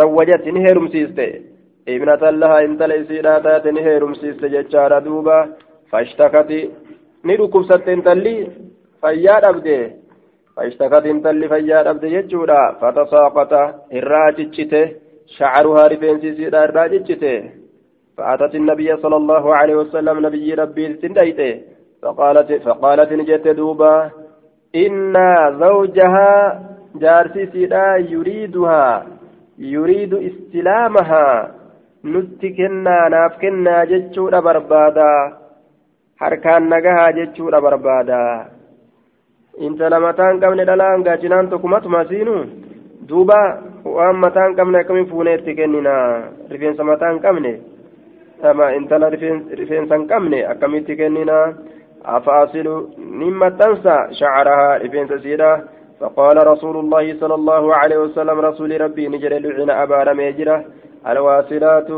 زوجت 0.00 0.46
نهيرم 0.46 0.88
سيستي. 0.88 1.42
ابنة 1.88 2.30
لها 2.30 2.58
انت 2.60 2.82
ليسيرا 2.82 3.38
تات 3.38 3.66
نهيرم 3.66 4.14
سيستي 4.14 4.48
ججار 4.48 4.98
دوبا. 4.98 5.48
فاشتكت 5.90 6.50
ندكبست 7.24 7.88
انتلي 7.88 8.36
فياد 9.00 9.44
أبدي. 9.44 9.80
فاشتكت 10.56 11.04
انتلي 11.06 11.48
فياد 11.48 11.86
أبدي 11.86 12.08
ججورا 12.22 12.62
فتساقط 12.80 13.52
الراججته 13.92 14.84
شعرها 15.36 15.86
رفين 15.86 16.20
سيسيرا 16.20 16.64
الراججته 16.64 17.50
فأتت 18.16 18.54
النبي 18.54 18.96
صلى 18.96 19.16
الله 19.16 19.44
عليه 19.56 19.74
وسلم 19.74 20.26
نبي 20.26 20.54
ربي 20.54 20.84
سنديته 21.02 21.73
فقالت 22.04 22.52
فقالت 22.66 23.12
نجت 23.12 23.48
دوبا 23.48 24.10
إن 24.76 25.16
زوجها 25.60 26.32
جارسي 27.02 27.46
سيدا 27.46 27.96
يريدها 27.96 28.84
yuriidu 29.58 30.18
istilaamahaa 30.28 31.48
nutti 32.12 32.48
kennaa 32.58 33.08
naaf 33.14 33.36
kennaa 33.42 33.86
jechuudha 33.90 34.42
barbaada 34.46 35.10
harkaan 36.22 36.66
nagahaa 36.72 37.12
jechuudha 37.18 37.60
barbaada 37.66 38.18
intala 39.66 40.00
mataan 40.06 40.40
qabne 40.42 40.66
dhalaan 40.70 41.06
gaachinaan 41.06 41.50
tokkumatuma 41.52 42.04
siinu 42.10 42.34
duuba 43.08 43.38
waan 43.98 44.18
mataan 44.24 44.56
qabne 44.58 44.78
akkamiin 44.80 45.08
fuunee 45.12 45.36
itti 45.38 45.54
kennina 45.60 45.94
rifeensa 46.50 46.84
mataan 46.90 47.22
qabne 47.26 47.54
intala 48.78 49.10
rifeensa 49.10 49.94
hin 49.94 50.08
qabne 50.14 50.44
akkamitti 50.54 50.96
kennina 50.96 51.38
afaasilu 52.04 52.90
nin 52.98 53.34
maxxansa 53.34 53.94
shacarahaa 54.18 54.78
rifeensa 54.78 55.18
siidha 55.18 55.52
فقال 56.00 56.46
رسول 56.46 56.76
الله 56.76 57.16
صلى 57.20 57.34
الله 57.34 57.74
عليه 57.74 57.98
وسلم 57.98 58.40
رسول 58.40 58.80
ربي 58.80 59.08
نجر 59.08 59.32
لعن 59.38 59.70
أبار 59.70 60.14
ميجرة 60.14 60.64
الواصلات 61.06 61.90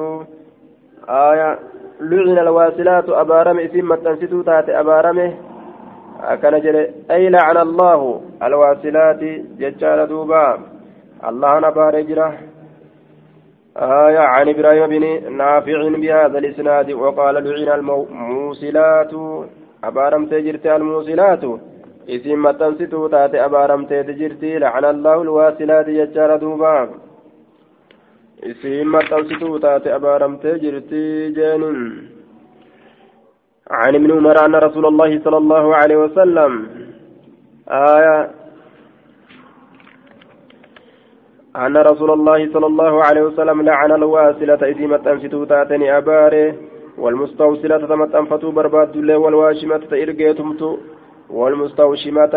آية 1.08 1.58
لعن 2.00 2.38
الواصلات 2.38 3.08
أبارم 3.08 3.58
إسم 3.58 3.88
متنسيتو 3.88 4.42
تاتي 4.42 4.80
أبارمه 4.80 5.32
أكن 6.22 6.60
جل 6.60 6.76
أي 7.10 7.28
لعن 7.28 7.56
الله 7.56 8.20
الواصلات 8.42 9.20
ججال 9.60 10.08
دوبا. 10.08 10.58
الله 11.28 11.58
نبار 11.58 12.00
جرا 12.00 12.28
آية 13.76 14.18
عن 14.18 14.48
إبراهيم 14.48 14.86
بن 14.86 15.32
نافع 15.36 15.88
بهذا 15.88 16.38
الإسناد 16.38 16.92
وقال 16.92 17.34
لعن 17.34 17.78
الموصلات 17.78 19.12
أبارم 19.84 20.26
تجرت 20.26 20.66
الموصلات 20.66 21.44
اسم 22.08 22.42
متنسيتو 22.42 23.06
تاتي 23.06 23.44
أبارم 23.44 23.84
تجرتي 23.84 24.58
لعن 24.58 24.84
الله 24.84 25.22
الواصلات 25.22 25.86
ججال 25.88 26.38
دوبا 26.38 26.88
اسم 28.50 28.92
متنسيتو 28.94 29.58
تاتي 29.58 29.94
أبارم 29.94 30.36
تجرتي 30.36 31.30
جانين 31.36 31.78
عن 33.70 33.94
ابن 33.94 34.12
عمر 34.12 34.36
أن 34.46 34.54
رسول 34.54 34.86
الله 34.86 35.20
صلى 35.24 35.36
الله 35.36 35.76
عليه 35.76 35.96
وسلم 35.96 36.52
آية 37.68 38.30
أن 41.56 41.76
رسول 41.76 42.10
الله 42.10 42.52
صلى 42.52 42.66
الله 42.66 43.04
عليه 43.04 43.22
وسلم 43.22 43.62
لعن 43.62 43.92
الواسلة 43.92 44.60
إذ 44.70 44.86
متأنفتو 44.86 45.44
تاتني 45.44 45.96
أباره 45.98 46.54
والمستوصلة 47.02 47.86
تمتأنفتو 47.90 48.50
برباد 48.50 48.96
الله 48.96 49.16
والواشمة 49.24 49.82
تإرقيتمتو 49.92 50.70
والمستوشمة 51.38 52.34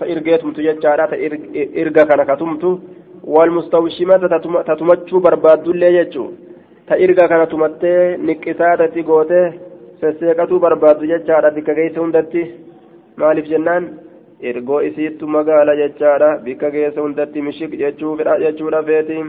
تإرقيتمتو 0.00 0.60
ججارة 0.66 1.04
تإرقى 1.12 2.02
كان 2.08 2.22
كتمتو 2.30 2.70
والمستوشمة 3.34 4.16
تتمتشو 4.68 5.16
برباد 5.24 5.68
الله 5.68 5.90
يجو 5.98 6.24
تإرقى 6.88 7.24
كان 7.30 7.42
تمتي 7.52 7.94
نكساتة 8.26 8.86
تقوته 8.94 9.44
sesseeqatuu 10.00 10.58
barbaaddu 10.64 11.08
jechaadha 11.08 11.50
bikka 11.56 11.74
geesse 11.78 11.98
hundatti 12.00 12.42
maaliif 13.22 13.48
jennaan 13.50 13.88
ergoo 14.50 14.78
isiittu 14.88 15.28
magaala 15.34 15.74
jechaadha 15.80 16.30
bikka 16.46 16.70
geesse 16.76 17.00
hundatti 17.04 17.46
mishik 17.48 17.78
jechuudha 17.82 18.86
feeti 18.90 19.22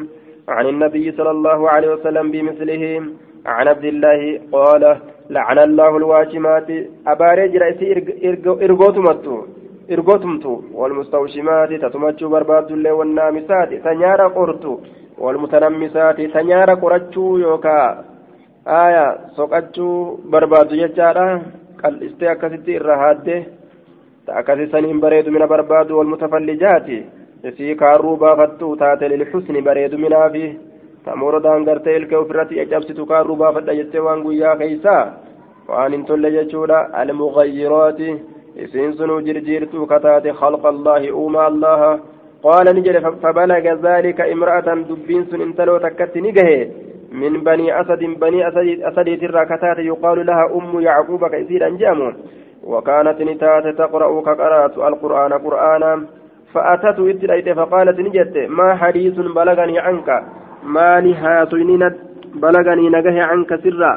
عن 0.48 0.66
النبي 0.66 1.12
صلى 1.12 1.32
الله 1.32 1.70
عليه 1.70 1.90
وسلم 1.96 2.32
بمثله 2.32 2.84
عن 3.47 3.69
عبد 3.69 3.85
الله 3.85 4.21
قال 4.53 4.83
لعن 5.31 5.59
الله 5.59 5.97
الواشمات 5.97 6.69
أباري 7.07 7.49
جرأسي 7.49 7.87
إرغوتمتو 8.67 9.37
إرغوتمتو 9.95 10.53
والمستوشمات 10.79 11.71
تتمتشو 11.83 12.29
برباد 12.29 12.71
الله 12.77 12.93
والنامسات 12.99 13.71
تنيارا 13.87 14.27
قرتو 14.37 14.73
والمتنمسات 15.25 16.19
تنيارا 16.37 16.75
قرتشو 16.83 17.25
يوكا 17.45 17.81
aya 18.67 19.31
soqachuu 19.37 20.19
barbaadu 20.27 20.75
jechaadha 20.75 21.27
qal'istee 21.81 22.29
akkasitti 22.29 22.75
irra 22.79 22.97
haadde 23.03 23.37
ta 24.27 24.33
akkasi 24.41 24.67
saniin 24.73 24.99
bareedumina 25.05 25.47
barbaadu 25.47 25.99
walmutafallijaati 25.99 26.99
isii 27.49 27.77
kaarruu 27.83 28.17
baafattu 28.17 28.77
taate 28.77 29.09
lilxusni 29.09 29.63
bareeduminaafi 29.69 30.45
ta 30.55 30.70
morodaan 31.16 31.66
gartee 31.66 31.96
ilkee 31.98 32.18
ofirratti 32.18 32.56
caccabsitu 32.56 33.06
kaarruu 33.06 33.36
baafadha 33.36 33.76
jettee 33.80 34.06
waan 34.08 34.22
guyyaa 34.26 34.56
keeysaa 34.62 35.04
waan 35.70 35.92
hin 35.92 36.06
tolle 36.06 36.32
jechuudha 36.32 36.80
almugayyiraati 37.02 38.10
isiin 38.66 38.94
sunuu 38.94 39.22
jirjiirtuu 39.28 39.88
kataate 39.88 40.38
khalqa 40.44 40.70
allaahi 40.76 41.12
uumaa 41.24 41.48
allaha 41.54 41.92
qaala 42.46 42.74
ni 42.74 42.86
jedhe 42.88 43.02
fabalaga 43.26 43.76
dhaalika 43.88 44.30
imra'atan 44.36 44.88
dubbiin 44.90 45.28
sun 45.32 45.42
intaloo 45.50 45.80
takkatti 45.80 46.22
ni 46.22 46.38
gahe 46.40 46.62
من 47.12 47.44
بني 47.44 47.82
أسد 47.82 48.00
بني 48.24 48.48
أسد 48.48 48.68
أسد 48.82 49.20
تراكتات 49.22 49.80
يقال 49.80 50.26
لها 50.26 50.46
أم 50.56 50.82
يعقوب 50.82 51.28
كيسير 51.28 51.68
أنجام 51.68 52.16
وكانت 52.64 53.22
نتات 53.22 53.66
تقرأ 53.78 54.22
كقرأت 54.22 54.78
القرآن 54.78 55.34
قرآنا 55.34 56.06
فأتت 56.54 57.00
إتلأيت 57.00 57.50
فقالت 57.50 58.00
نجت 58.00 58.38
ما 58.50 58.76
حديث 58.76 59.14
بلغني 59.14 59.80
عنك 59.80 60.24
ما 60.64 61.02
نهاتين 61.02 61.92
بلغني 62.36 62.90
نجه 62.90 63.24
عنك 63.24 63.52
سرا. 63.64 63.94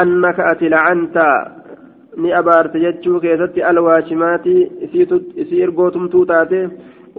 أنك 0.00 0.40
أتلعنت 0.40 1.16
ni 2.16 2.32
abaarte 2.32 2.80
jechuu 2.80 3.20
keessatti 3.20 3.62
alwaashimaati 3.62 4.54
isii 5.42 5.60
ergootumtuu 5.66 6.24
taate 6.26 6.58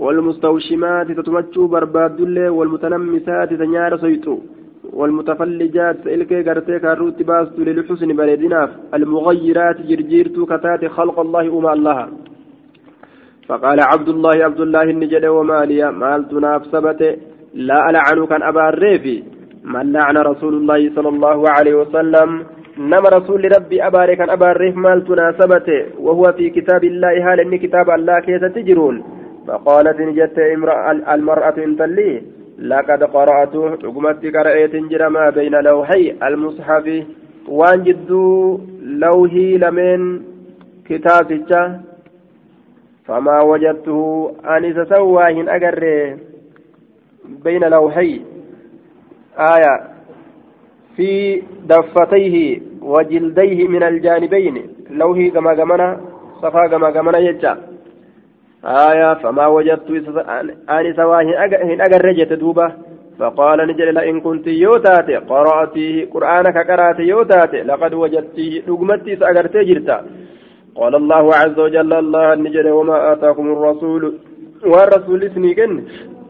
walmustawshimaati 0.04 1.16
tatumachuu 1.16 1.68
barbaaddullee 1.68 2.50
walmutanammisaati 2.58 3.58
ta 3.58 3.66
nyaara 3.66 3.98
soyxu 3.98 4.36
والمتفلجات 4.94 6.08
إلكي 6.08 6.42
غرتي 6.42 6.80
كاروت 6.80 7.24
باست 7.24 7.60
للحسن 7.60 8.10
بلدناف 8.20 8.70
المغيرات 8.94 9.78
جرجيرت 9.90 10.38
كتات 10.52 10.86
خلق 10.86 11.20
الله 11.20 11.46
أما 11.60 11.74
الله. 11.74 12.08
فقال 13.48 13.80
عبد 13.82 14.10
الله 14.10 14.36
عبد 14.48 14.62
الله 14.62 14.84
النجد 14.84 15.26
ومالي 15.26 15.92
مالت 15.92 16.34
نافسبت 16.34 17.02
لا 17.54 17.90
ألعن 17.90 18.26
كان 18.26 18.44
أبا 18.44 18.70
الريفي 18.70 19.24
من 19.64 19.92
لعن 19.92 20.18
رسول 20.18 20.54
الله 20.54 20.92
صلى 20.96 21.10
الله 21.10 21.50
عليه 21.50 21.76
وسلم 21.76 22.46
نما 22.78 23.10
رسول 23.14 23.52
ربي 23.58 23.88
أبارك 23.88 24.18
كان 24.18 24.30
أبا 24.30 24.52
الريف 24.52 24.76
مالت 24.78 25.10
ناسبت 25.10 25.70
وهو 26.00 26.24
في 26.38 26.50
كتاب 26.50 26.84
الله 26.84 27.34
هال 27.34 27.40
إن 27.40 27.58
كتاب 27.58 27.90
الله 27.90 28.20
كيف 28.20 28.44
تجرون. 28.44 29.04
فقالت 29.48 30.00
نجت 30.02 30.40
المرأة 31.14 31.58
انتلي 31.58 32.22
لقد 32.60 33.04
قرأت 33.04 33.56
رقمت 33.56 34.26
قرأت 34.36 34.76
جرى 34.76 35.10
ما 35.10 35.30
بين 35.30 35.56
لوحي 35.56 36.16
المصحف. 36.24 37.06
وان 37.48 37.84
جدو 37.84 38.60
لوهي 38.82 39.58
لمن 39.58 40.22
كتابك. 40.90 41.52
فما 43.06 43.42
وجدته 43.42 44.32
أنس 44.46 44.78
سواهن 44.88 45.50
أقر 45.50 45.84
بين 47.44 47.64
لوحي. 47.64 48.22
آية. 49.38 49.94
في 50.96 51.42
دفتيه 51.66 52.62
وجلديه 52.82 53.68
من 53.68 53.84
الجانبين. 53.84 54.56
لوهي 54.90 55.30
كما 55.30 55.52
قمنا 55.52 56.02
صفا 56.42 56.68
كما 56.68 56.88
قمنا 56.88 57.18
يجا. 57.18 57.58
آية. 58.66 59.14
فما 59.14 59.48
وجدت 59.48 59.90
أني 60.70 60.94
سواه 60.94 61.22
هن 61.64 61.82
أجر 61.82 62.36
دوبة. 62.36 62.72
فقال 63.20 63.68
نجل 63.68 63.94
لئن 63.94 64.22
كنت 64.22 64.48
يوتات. 64.48 65.10
قرأتيه 65.10 66.10
قرآنك 66.14 66.58
قرأت 66.58 67.00
يوتات. 67.00 67.56
لقد 67.56 67.94
وجدتيه 67.94 68.62
لقمتي 68.68 69.16
سأجرت 69.16 69.58
جرتا. 69.58 70.06
قال 70.76 70.96
الله 70.96 71.36
عز 71.36 71.60
وجل 71.60 71.94
الله 71.94 72.36
نجل 72.36 72.70
وما 72.70 73.14
آتاكم 73.14 73.52
الرسول 73.52 74.14
والرسول 74.66 75.24
اسمي 75.24 75.54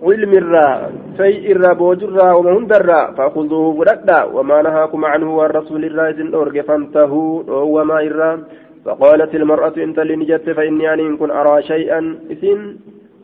علم 0.04 0.34
الرا 0.34 0.92
في 1.18 1.52
الرا 1.52 1.74
بوجرا 1.74 2.32
وما 2.34 2.52
هندرا 2.58 3.12
فخذوه 3.12 3.68
فردا 3.78 4.24
وما 4.24 4.62
نهاكم 4.62 5.06
عنه 5.06 5.38
والرسول 5.38 5.86
الرا 5.86 6.36
أورج 6.36 6.62
فانتهوا 6.62 7.44
وما 7.76 7.98
إرا. 8.08 8.44
فقالت 8.86 9.36
المرأة 9.36 9.74
إن 9.78 9.94
تلنجت 9.96 10.50
فإني 10.50 10.94
أن 10.94 11.18
كن 11.18 11.32
أرى 11.32 11.62
شيئا. 11.64 12.00
إثن 12.32 12.76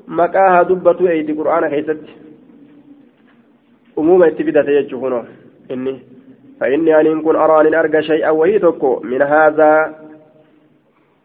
مكاها 0.08 0.64
دبة 0.64 1.10
أيدي 1.10 1.34
قرآن 1.34 1.68
كيست. 1.70 2.02
أمومة 3.98 4.28
اتبدت 4.28 4.68
يجهونه 4.68 5.24
إني 5.72 6.00
فإني 6.60 7.00
أن 7.00 7.22
كن 7.22 7.36
أرى 7.36 7.68
أن 7.68 7.74
أرجى 7.74 8.02
شيئا 8.02 8.30
وهي 8.30 8.60
تكو. 8.60 9.00
من 9.04 9.22
هذا 9.22 9.96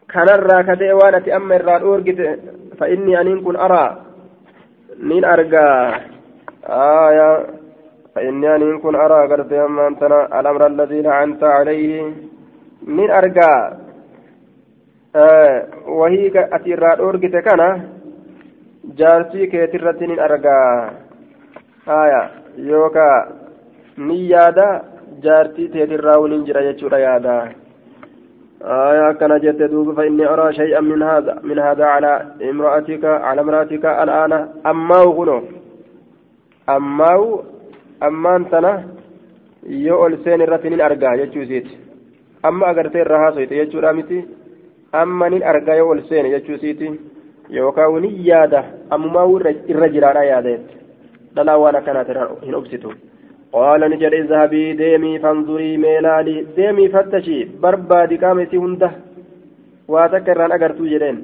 كان 0.09 0.29
الراكتة 0.29 0.93
وانت 0.93 1.27
أما 1.27 1.55
الراد 1.55 1.81
أورجت 1.81 2.39
فإني 2.79 3.21
أن 3.21 3.41
كن 3.41 3.55
أرى 3.55 4.04
نين 4.99 5.25
أرجى 5.25 5.67
آية 6.69 7.45
فإني 8.15 8.55
أن 8.55 8.79
كن 8.79 8.95
أرى 8.95 9.27
قرت 9.27 9.53
أما 9.53 9.87
أنتنا 9.87 10.39
الأمر 10.39 10.67
الذي 10.67 11.01
لعنت 11.01 11.43
عليه 11.43 12.13
من 12.87 13.09
irraa 16.75 16.95
dhoorgite 16.99 17.39
kana 17.47 17.67
jaarsii 18.99 19.47
keetirratti 19.51 20.07
nin 20.07 20.19
argaa 20.19 20.91
haya 21.85 22.21
yookaa 22.69 23.27
ni 24.07 24.17
yaada 24.31 24.67
jaartii 25.25 25.69
teetirraa 25.75 26.17
waliin 26.23 26.45
jira 26.49 26.65
jechuudha 26.67 26.99
yaada 27.05 27.35
آية 28.64 29.12
كان 29.12 29.40
جت 29.40 29.62
دوب 29.62 29.96
فإني 29.96 30.26
أرى 30.26 30.52
شيئا 30.52 30.80
من 30.80 31.02
هذا 31.02 31.40
من 31.42 31.58
هذا 31.58 31.84
على 31.84 32.26
امرأتك 32.50 33.04
على 33.04 33.40
امرأتك 33.40 33.84
الآن 33.84 34.32
أما 34.66 34.96
غنو 35.16 35.42
أما 36.68 37.38
أما 38.02 38.36
أنتنا 38.36 38.72
يؤل 39.66 40.18
سين 40.24 40.42
الرتين 40.42 40.80
أرجع 40.80 41.14
يجوزيت 41.14 41.68
أما 42.44 42.70
أجرت 42.70 42.96
الرهاسة 42.96 43.40
يجو 43.40 43.78
رامتي 43.78 44.20
amma 44.92 45.30
nin 45.30 45.42
argaa 45.42 45.76
yoo 45.76 45.90
ol 45.90 46.02
seene 46.08 46.30
jechuu 46.30 46.54
isiiti 46.54 46.88
yookaan 47.48 48.00
ni 48.02 48.10
yaada 48.28 48.64
ammumaa 48.90 49.52
irra 49.68 49.88
jiraadha 49.88 50.24
yaadeet 50.24 50.66
dhalaa 51.34 51.58
waan 51.58 51.76
akkanaati 51.76 52.16
hin 52.42 52.54
obsitu 52.54 52.92
قال 53.55 53.81
نجد 53.91 54.13
اذهبي 54.21 54.63
ديمي 54.81 55.13
فانظري 55.23 55.71
ميلالي 55.83 56.35
ديمي 56.57 56.85
فتشي 56.93 57.39
بربادي 57.61 58.17
كامتي 58.23 58.57
هنده 58.63 58.91
واتكران 59.93 60.51
أقرتو 60.55 60.85
جدين 60.93 61.17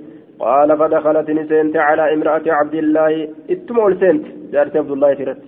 قال 0.44 0.70
فدخلت 0.80 1.28
نسنت 1.38 1.76
على 1.88 2.04
امرأة 2.14 2.46
عبد 2.60 2.76
الله 2.84 3.14
اتمول 3.54 3.92
سنت 4.02 4.26
جارت 4.54 4.76
عبد 4.82 4.92
الله 4.96 5.14
ترت 5.20 5.42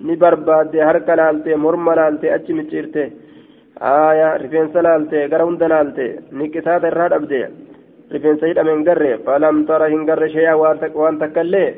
laalte 0.00 1.50
morma 1.56 1.94
laalte 1.98 2.26
achi 2.36 2.52
micciirte 2.58 3.02
aya 3.80 4.28
rifeensa 4.42 4.82
laalte 4.82 5.28
gara 5.32 5.44
hunda 5.48 5.68
laalte 5.68 6.04
niqisaata 6.38 6.90
irraa 6.92 7.08
dhabde 7.08 7.40
rifeensa 8.14 8.46
hidhameen 8.46 8.84
garre 8.88 9.18
falam 9.26 9.56
tara 9.68 9.86
hin 9.92 10.04
garre 10.08 10.28
shay'a 10.36 10.54
waan 11.00 11.18
takka 11.22 11.40
illee 11.46 11.68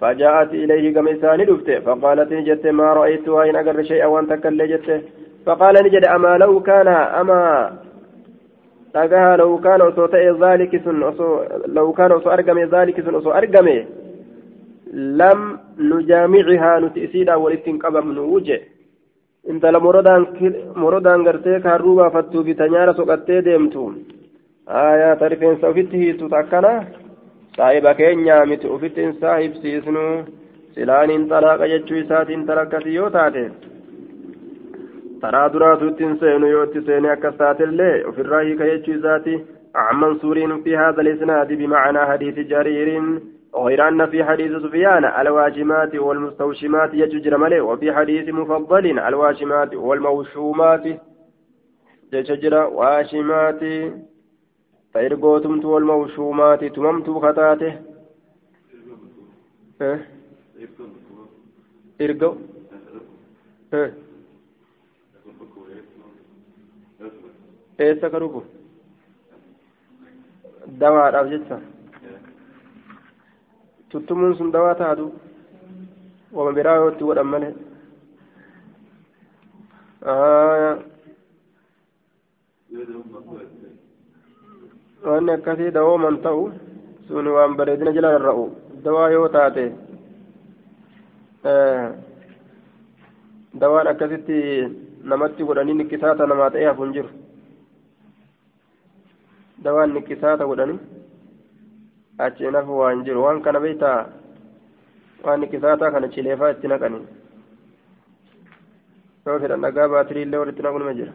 فجاءت 0.00 0.54
إليه 0.54 0.94
كما 0.94 1.12
إساني 1.12 1.44
دفته 1.44 1.80
فقالت 1.80 2.32
نجت 2.32 2.66
ما 2.66 2.92
رأيتها 2.92 3.50
إن 3.50 3.56
أقر 3.56 3.82
شيئا 3.82 4.06
وأن 4.06 4.26
تكل 4.26 4.68
جته 4.68 5.00
فقال 5.46 5.74
نجد 5.84 6.04
أما 6.04 6.38
لو 6.38 6.60
كان 6.62 6.88
أما 6.88 7.70
dhagaha 8.96 9.36
law 9.36 9.58
kaana 9.60 9.84
osoo 9.84 10.08
ta'e 10.08 10.32
zaaliki 10.40 10.78
sun 10.84 11.02
osoo 11.02 11.44
law 11.76 11.92
kaana 11.92 12.14
osoo 12.14 12.30
argame 12.36 12.66
zaaliki 12.66 13.02
sun 13.02 13.14
osoo 13.18 13.34
argame 13.40 13.74
lam 15.20 15.40
nujaamicihaa 15.90 16.80
nuti 16.80 17.04
isiidhaan 17.06 17.42
walitti 17.42 17.70
hin 17.70 17.78
qabamnu 17.82 18.24
wuje 18.32 18.56
intala 19.52 19.80
morodaan 19.80 21.24
gartee 21.26 21.60
kaarruu 21.66 21.96
baafattuu 21.98 22.44
bita 22.48 22.68
nyaara 22.68 22.94
soqattee 23.00 23.40
deemtu 23.48 23.82
aayaa 24.84 25.16
saahiba 27.57 27.93
keenyaa 28.01 28.45
miti 28.51 28.73
ofitti 28.75 29.01
hin 29.07 29.15
saahibsiisnu 29.23 30.03
silaaniin 30.75 31.29
xalaaqa 31.31 31.71
jechuu 31.73 32.03
isaatiin 32.03 32.45
talakkasi 32.51 32.95
yoo 32.95 33.09
taate 33.17 33.47
taraa 35.23 35.47
duraatutti 35.53 36.03
hin 36.09 36.19
seenu 36.19 36.53
yoo 36.53 36.67
itti 36.69 36.85
seene 36.91 37.11
akkas 37.15 37.41
taatellee 37.41 37.95
ofirraa 38.13 38.45
hiika 38.49 38.69
jechuu 38.73 38.99
isaati 38.99 39.41
عن 39.75 39.95
منصور 39.99 40.61
في 40.63 40.77
هذا 40.77 41.01
الإسناد 41.01 41.53
بمعنى 41.53 41.99
حديث 41.99 42.39
جرير 42.39 43.01
غير 43.55 43.87
أن 43.87 44.05
في 44.05 44.23
حديث 44.23 44.51
سفيان 44.63 45.05
الواجمات 45.05 45.95
والمستوشمات 45.95 46.93
يججر 46.93 47.37
ملئ 47.37 47.59
وفي 47.59 47.93
حديث 47.93 48.29
مفضل 48.29 48.99
الواشمات 48.99 49.75
والموشومات 49.75 50.85
يججر 52.13 52.53
واشمات 52.55 53.61
فإرقوتمت 54.96 55.64
والموشومات 55.64 56.60
تممت 56.76 57.08
خطاته 57.24 57.72
إرقو 62.04 62.30
eessa 67.84 68.06
ka 68.12 68.18
dhugu 68.22 68.40
dawaadhaaf 70.80 71.26
jecha 71.32 71.56
tuttumuun 73.90 74.36
sun 74.38 74.52
dawaa 74.54 74.74
taatu 74.80 75.06
wama 76.36 76.56
biraa 76.58 76.76
yoo 76.80 76.90
itti 76.92 77.04
godhan 77.08 77.28
malee 77.32 77.52
wanni 85.10 85.32
akkasii 85.36 85.70
dawooman 85.76 86.16
ta'u 86.22 86.42
sun 87.08 87.26
waan 87.36 87.56
bareedina 87.58 87.92
jala 87.96 88.10
rarra'u 88.18 88.44
dawaa 88.84 89.10
yoo 89.14 89.28
taate 89.36 89.64
dawaan 93.60 93.86
akkasitti 93.92 94.38
namatti 95.12 95.44
godhanii 95.48 95.74
nikkisaata 95.80 96.26
namaa 96.26 96.50
ta'ee 96.56 96.66
hafu 96.70 96.82
hin 96.84 96.92
jiru 96.96 97.10
dawaan 99.64 99.94
niqisaata 99.96 100.46
godhani 100.50 100.78
achi 102.26 102.50
nafu 102.56 102.78
waan 102.80 103.04
jiru 103.04 103.22
waan 103.26 103.42
kana 103.46 103.60
beeytaa 103.66 104.00
waan 105.24 105.40
niqisaataa 105.40 105.90
kana 105.94 106.08
cileefaa 106.16 106.50
itti 106.56 106.68
naqani 106.72 107.00
yoo 109.26 109.38
fedhan 109.44 109.60
dhagaa 109.66 109.88
baatirii 109.94 110.22
illee 110.26 110.40
walitti 110.42 110.62
naqunuma 110.66 110.94
jira 110.98 111.12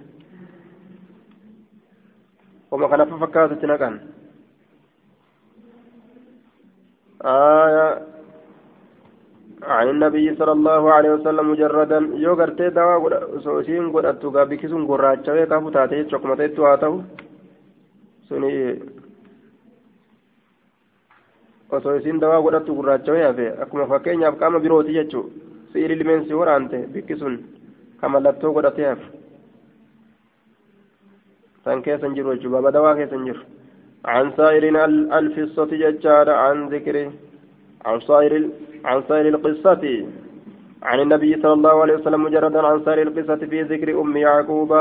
kanafa 2.72 3.18
fakkaatu 3.24 3.54
itti 3.54 3.68
naqan 3.68 3.96
آية 7.22 8.02
عن 9.64 9.90
النبي 9.90 10.36
صلى 10.36 10.52
الله 10.52 10.94
عليه 10.94 11.12
وسلم 11.22 11.52
مجردا 11.52 12.00
يو 12.18 12.34
غرتي 12.34 12.70
دوا 12.70 13.40
سوسين 13.46 13.94
غدتو 13.94 14.30
غابي 14.30 14.58
كيسون 14.58 14.86
غراچا 14.90 15.46
كافو 15.46 15.70
تاتي 15.70 16.10
چوكمته 16.10 16.48
تو 16.58 16.66
هاتو 16.66 17.02
suni 18.32 18.80
osoo 21.70 21.96
isiin 22.00 22.20
dawaa 22.20 22.42
godhattu 22.42 22.76
gurraacha 22.76 23.12
wayii 23.12 23.28
hafe 23.28 23.48
akkuma 23.64 23.88
fakkeenyaaf 23.92 24.38
qaama 24.40 24.60
birooti 24.64 24.94
jechuu 24.98 25.24
si'iri 25.74 25.96
limeensi 26.00 26.34
waraante 26.34 26.78
bikki 26.94 27.16
sun 27.20 27.36
ka 28.02 28.10
mallattoo 28.10 28.54
godhatee 28.56 28.88
hafe 28.92 29.06
san 31.66 31.82
keessa 31.88 32.06
hin 32.08 32.16
jiru 32.20 32.36
jechuu 32.36 32.54
baaba 32.58 32.78
dawaa 32.78 32.96
keessa 33.00 33.18
hin 33.20 33.28
jiru. 33.32 33.44
عن 34.06 34.32
سائر 34.38 34.64
الفصة 35.20 35.66
ججار 35.66 36.30
عن 36.30 36.70
ذكر 36.70 37.12
عن 37.86 38.00
سائر 38.00 38.50
عن 38.86 39.04
سائر 39.10 39.28
القصة 39.28 39.84
عن 40.84 41.00
النبي 41.00 41.42
صلى 41.42 41.54
الله 41.54 41.82
عليه 41.82 41.94
وسلم 41.94 42.24
مجردا 42.24 42.68
عن 42.68 42.86
سائر 42.86 43.02
القصة 43.08 43.36
في 43.36 43.62
ذكر 43.62 44.02
أم 44.02 44.18
يعقوب 44.18 44.72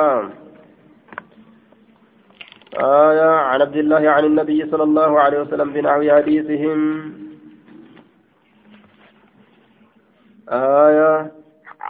آية 2.75 3.31
عن 3.31 3.61
عبد 3.61 3.77
الله 3.77 4.11
عن 4.11 4.25
النبي 4.25 4.71
صلى 4.71 4.83
الله 4.83 5.21
عليه 5.21 5.41
وسلم 5.41 5.73
بنحو 5.73 6.01
حديثهم 6.17 6.81
آية 10.49 11.40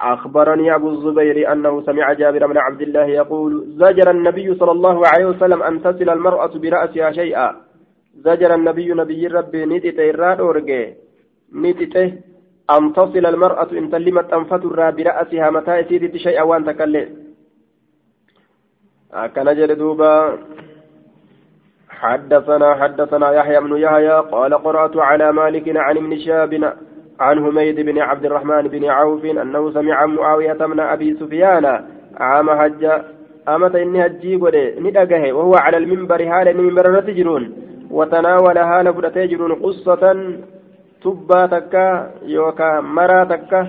أخبرني 0.01 0.75
أبو 0.75 0.91
الزبير 0.91 1.53
أنه 1.53 1.83
سمع 1.83 2.13
جابر 2.13 2.47
بن 2.47 2.59
عبد 2.59 2.83
الله 2.83 3.05
يقول 3.05 3.65
زجر 3.69 4.11
النبي 4.11 4.55
صلى 4.55 4.71
الله 4.73 5.07
عليه 5.07 5.27
وسلم 5.27 5.63
أن 5.63 5.83
تصل 5.83 6.11
المرأة 6.11 6.53
برأسها 6.59 7.13
شيئا. 7.13 7.57
زجر 8.25 8.55
النبي 8.55 8.89
نبي 8.93 9.27
ربي 9.27 9.67
نتت 9.67 9.99
إراد 9.99 10.41
أورجي 10.41 10.95
نتت 11.55 11.97
أن 12.71 12.93
تصل 12.93 13.27
المرأة 13.27 13.71
إن 13.73 13.91
تلمت 13.91 14.33
أنفتر 14.33 14.91
برأسها 14.91 15.51
متى 15.51 15.85
سيدت 15.89 16.17
شيئا 16.17 16.43
وأن 16.43 16.65
تكلم 16.65 17.09
أكن 19.13 19.45
جلدوبا 19.45 20.39
حدثنا 21.89 22.75
حدثنا 22.75 23.33
يحيى 23.33 23.61
بن 23.61 23.77
يحيى 23.77 24.17
قال 24.33 24.55
قرأت 24.55 24.97
على 24.97 25.33
مالك 25.33 25.77
عن 25.77 25.97
ابن 25.97 26.19
شاب 26.19 26.53
عن 27.21 27.37
حميد 27.45 27.81
بن 27.81 27.99
عبد 27.99 28.25
الرحمن 28.25 28.63
بن 28.63 28.85
عوف 28.85 29.25
أنه 29.25 29.71
سمع 29.71 30.07
معاوية 30.07 30.67
من 30.67 30.81
أبي 30.81 31.09
سفيان 31.21 31.65
عام 32.17 32.51
حج 32.51 32.83
أمت 33.49 33.75
إني 33.75 34.07
هجي 34.07 34.37
قولي 34.37 34.81
ندقه 34.81 35.33
وهو 35.33 35.55
على 35.55 35.77
المنبر 35.77 36.23
هال 36.23 36.49
المنبر 36.49 36.87
نتجرون 36.97 37.45
وتناول 37.91 38.59
هال 38.59 38.95
فرتجرون 38.95 39.53
قصة 39.53 40.05
تبا 41.03 41.47
تكا 41.47 41.87
يوكا 42.23 42.81
مرا 42.81 43.25
تكا 43.25 43.61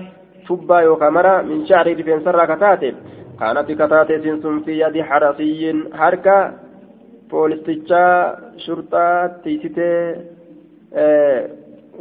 تبا 0.48 0.78
يوكا 0.80 1.08
مرا 1.16 1.42
من 1.42 1.66
شعر 1.66 1.86
رفين 1.98 2.20
سرى 2.24 2.46
كتاتب 2.50 2.94
كانت 3.40 3.68
كتاتب 3.80 4.24
في 4.64 4.72
يد 4.82 4.96
حرسي 5.02 5.60
حركة 5.94 6.52
poolistichaa 7.32 8.36
shurxaa 8.64 9.28
tiisitee 9.42 10.16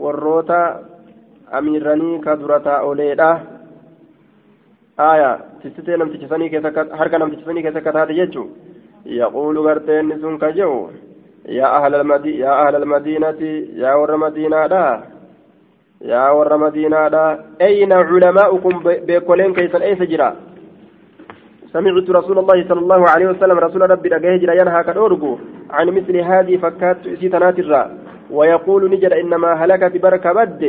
warroota 0.03 0.59
amiiranii 1.51 2.19
ka 2.25 2.35
dura 2.35 2.59
taa'oleedha 2.59 3.29
aya 4.97 5.29
tiisitee 5.61 5.97
namticha 5.97 6.29
sanii 6.29 6.49
keessa 6.49 6.85
harka 6.99 7.19
namticha 7.19 7.45
sanii 7.45 7.63
keessa 7.63 7.79
akka 7.79 7.93
taate 7.97 8.13
jechuu 8.19 8.47
yaquulu 9.05 9.63
gartee 9.63 9.99
inni 9.99 10.19
sun 10.21 10.37
ka 10.43 10.51
jedhu 10.51 10.89
yaa 11.59 11.73
ahla 11.77 12.03
almadiinati 12.77 13.51
yaa 13.83 13.97
warra 14.01 14.17
madiinaadha 14.23 14.83
yaa 16.11 16.29
warra 16.37 16.57
madiinaadha 16.57 17.23
ayna 17.67 18.03
culamaa'ukum 18.11 18.83
beekoleen 19.09 19.53
keeysan 19.59 19.89
eessa 19.89 20.05
jira 20.13 20.31
سمعت 21.73 22.09
رسول 22.09 22.37
الله 22.39 22.67
صلى 22.69 22.79
الله 22.79 23.01
عليه 23.09 23.27
وسلم 23.31 23.57
رسول 23.59 23.81
ربي 23.91 24.15
أجهج 24.15 24.43
ينهى 24.43 24.83
كدورجو 24.83 25.37
عن 25.71 25.87
مثل 25.97 26.15
هذه 26.17 26.57
فكات 26.57 26.97
سيتنات 27.19 27.59
الرا 27.59 27.83
ويقول 28.31 28.91
نجر 28.91 29.11
إنما 29.21 29.53
هلكت 29.53 29.93
بركة 30.03 30.31
بد 30.33 30.61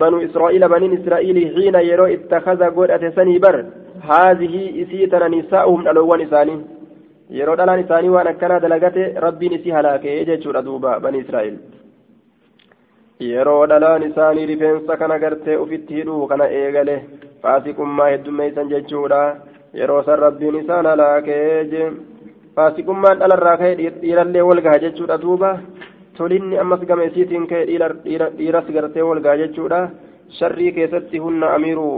بنو 0.00 0.18
إسرائيل 0.26 0.68
بنين 0.68 0.92
إسرائيل 0.98 1.36
حين 1.54 1.76
يرو 1.90 2.06
اتخذ 2.16 2.60
قرأة 2.76 3.04
سني 3.16 3.38
بر 3.38 3.56
هذه 4.10 4.54
سيتنا 4.90 5.28
نساؤهم 5.28 5.80
الألوان 5.80 6.20
إساني 6.20 6.56
yeroo 7.36 7.56
dhalaan 7.60 7.80
isaanii 7.80 8.12
waan 8.12 8.28
akkanaa 8.30 8.60
dalagate 8.64 9.02
rabbiin 9.24 9.54
isii 9.56 9.72
halaakee 9.76 10.24
jechuudha 10.28 10.62
duuba 10.68 10.92
bani 11.00 11.18
israa'el 11.24 11.56
yeroo 13.20 13.66
dhalaan 13.72 14.06
isaanii 14.06 14.46
rifeensa 14.50 14.96
kana 15.02 15.18
gartee 15.24 15.56
ufitti 15.64 15.98
hidhuu 15.98 16.28
kana 16.30 16.46
eegale 16.60 16.94
faasiqummaa 17.42 18.08
heddummeeysan 18.12 18.70
jechuudha 18.72 19.20
yeroo 19.80 20.00
san 20.06 20.18
rabbiin 20.24 20.56
isaan 20.62 20.88
halaakee 20.92 21.64
je 21.72 21.90
faasiqummaan 22.56 23.20
dhalarraa 23.24 23.56
ka'e 23.64 23.74
dhiirallee 24.00 24.48
wal 24.50 24.62
gaha 24.68 24.82
jechuudha 24.86 25.20
duuba 25.26 25.50
tolinni 26.18 26.58
ammas 26.58 26.82
gama 26.88 27.04
isiitiin 27.08 27.46
ka'e 27.50 27.64
dhiiras 28.38 28.68
gartee 28.76 29.06
wal 29.08 29.20
gaha 29.26 29.40
jechuudha 29.42 29.80
sharrii 30.38 30.72
keessatti 30.78 31.22
hunna 31.24 31.54
amiiruu 31.56 31.94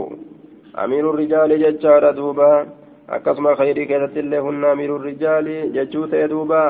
amiiruu 0.83 1.15
rijaali 1.21 1.59
jechaadha 1.63 2.15
duuba 2.19 2.49
akkasuma 3.17 3.55
khayrii 3.59 3.87
keessatti 3.91 4.19
illee 4.23 4.39
hunna 4.47 4.71
amiiruu 4.71 5.01
rijaali 5.09 5.55
jechuu 5.75 6.05
ta'e 6.11 6.29
duuba 6.33 6.61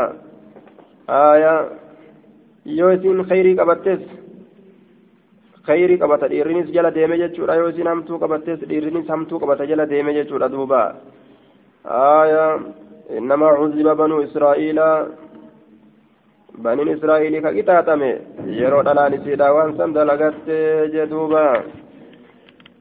aayaa 1.19 1.59
yoo 2.79 2.91
isiin 2.97 3.23
khayrii 3.29 3.55
qabattes 3.61 4.01
khayrii 5.67 5.97
qabata 6.01 6.29
dhiirrinis 6.31 6.71
jala 6.75 6.91
deeme 6.97 7.17
jechuudha 7.23 7.55
yoo 7.55 7.69
isin 7.69 7.87
hamtuu 7.87 8.19
qabattes 8.19 8.59
dhiirrinis 8.69 9.09
hamtuu 9.13 9.39
qabata 9.39 9.67
jala 9.71 9.85
deeme 9.85 10.13
jechuudha 10.13 10.49
duuba 10.55 10.81
aya 11.85 12.45
innamaa 13.17 13.55
cuziba 13.59 13.95
banuu 13.95 14.21
israa'iila 14.27 14.87
baniin 16.57 16.93
israa'iilii 16.95 17.41
ka 17.41 17.53
qixaaxame 17.53 18.09
yeroo 18.59 18.83
dhalaan 18.83 19.13
isiidha 19.13 19.53
waan 19.53 19.77
san 19.77 19.93
jeduuba 20.93 21.63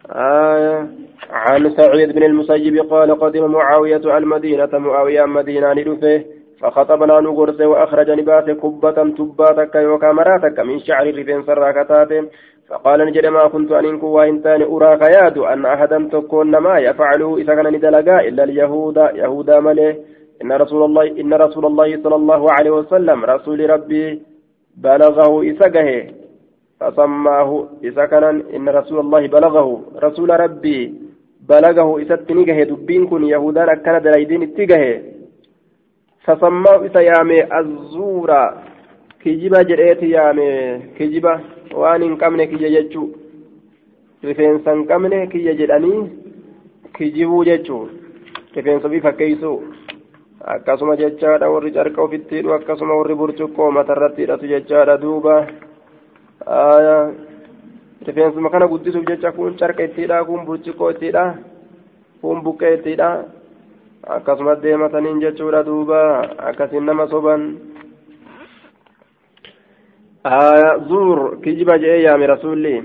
aya 0.09 0.87
عن 1.31 1.71
سعيد 1.71 2.13
بن 2.13 2.23
المسيب 2.23 2.77
قال 2.91 3.21
قدم 3.21 3.53
معاوية 3.53 4.19
المدينة 4.19 4.79
معاوية 4.79 5.25
مدينة 5.25 5.73
لدفه 5.73 6.25
فخطبنا 6.61 7.21
نغرس 7.21 7.61
وأخرج 7.61 8.11
نبات 8.11 8.51
كبة 8.51 8.91
تباتك 9.19 9.75
يوكا 9.75 10.13
مراتك 10.13 10.61
من 10.61 10.79
شعر 10.79 11.07
رفين 11.19 11.43
سراكتات 11.43 12.09
فقال 12.69 13.07
نجد 13.07 13.27
ما 13.27 13.49
كنت 13.49 13.73
أن 13.73 13.85
إنكو 13.85 14.07
وإن 14.07 14.43
تاني 14.43 14.65
أراك 14.65 15.03
ياد 15.17 15.39
أن 15.39 15.67
أحدا 15.67 16.09
تكون 16.13 16.57
ما 16.57 16.79
يفعله 16.79 17.37
إذا 17.37 17.55
كان 17.55 17.73
ندلقا 17.73 18.21
إلا 18.21 18.45
اليهود 18.45 18.97
يهودا 18.97 19.61
مليه 19.61 19.99
إن 20.43 20.53
رسول 20.53 20.83
الله 20.85 21.07
إن 21.21 21.33
رسول 21.35 21.65
الله 21.67 22.03
صلى 22.03 22.17
الله 22.17 22.43
عليه 22.53 22.71
وسلم 22.71 23.19
رسول 23.25 23.71
ربي 23.71 24.23
بلغه 24.77 25.51
إسقه 25.51 25.89
فسماه 26.81 27.51
كان 28.11 28.25
إن 28.57 28.69
رسول 28.69 28.99
الله 29.01 29.23
بلغه 29.27 29.67
رسول 30.07 30.31
ربي 30.41 30.95
بلغه 31.49 32.03
إساتنيقه 32.03 32.63
دبين 32.71 33.07
كن 33.07 33.25
يهودا 33.25 33.75
كان 33.75 34.03
دلايدين 34.03 34.43
اتقه 34.43 34.85
فسماه 36.25 36.87
إسا 36.87 37.01
يامي 37.01 37.39
الزورا 37.59 38.45
كجبا 39.23 39.63
جريت 39.63 40.03
يامي 40.03 40.51
كجبا 40.99 41.35
qabne 42.21 42.47
kiyya 42.47 42.71
jechuu 42.71 43.15
rifeensa 44.23 44.73
hin 44.75 44.87
qabne 44.87 45.27
kiyya 45.27 45.55
jedhanii 45.55 46.01
kijibuu 46.97 47.45
jechuu 47.45 47.89
rifeensa 48.55 48.89
ofii 48.89 49.01
fakkeeysuu 49.01 49.63
akkasuma 50.41 50.97
jechaadha 50.97 51.51
warri 51.53 51.73
carqa 51.73 52.03
ofitti 52.03 52.37
hidhu 52.37 52.53
akkasuma 52.57 52.97
warri 52.97 53.15
burcuqqoo 53.15 53.71
matarratti 53.71 54.23
hidhatu 54.23 54.49
jechaadha 54.49 54.97
duuba 54.97 55.35
rifeensuma 58.07 58.51
kana 58.51 58.69
guddisuuf 58.69 59.05
jecha 59.05 59.33
kun 59.33 59.59
carqa 59.61 59.85
itti 59.85 60.03
hidhaa 60.03 60.25
kun 60.25 60.47
burcuqqoo 60.47 60.91
itti 60.91 61.07
hidhaa 61.13 61.35
kun 62.23 62.43
buqqee 62.45 62.75
itti 62.75 62.97
hidhaa 62.97 63.17
akkasuma 64.17 64.57
deemataniin 64.63 65.21
jechuudha 65.21 65.67
duuba 65.67 66.01
akkasiin 66.53 66.87
nama 66.89 67.07
soban 67.07 67.71
زور 70.89 71.41
كجب 71.41 71.71
جاء 71.81 71.97
يا 72.05 72.13
رسولي 72.17 72.77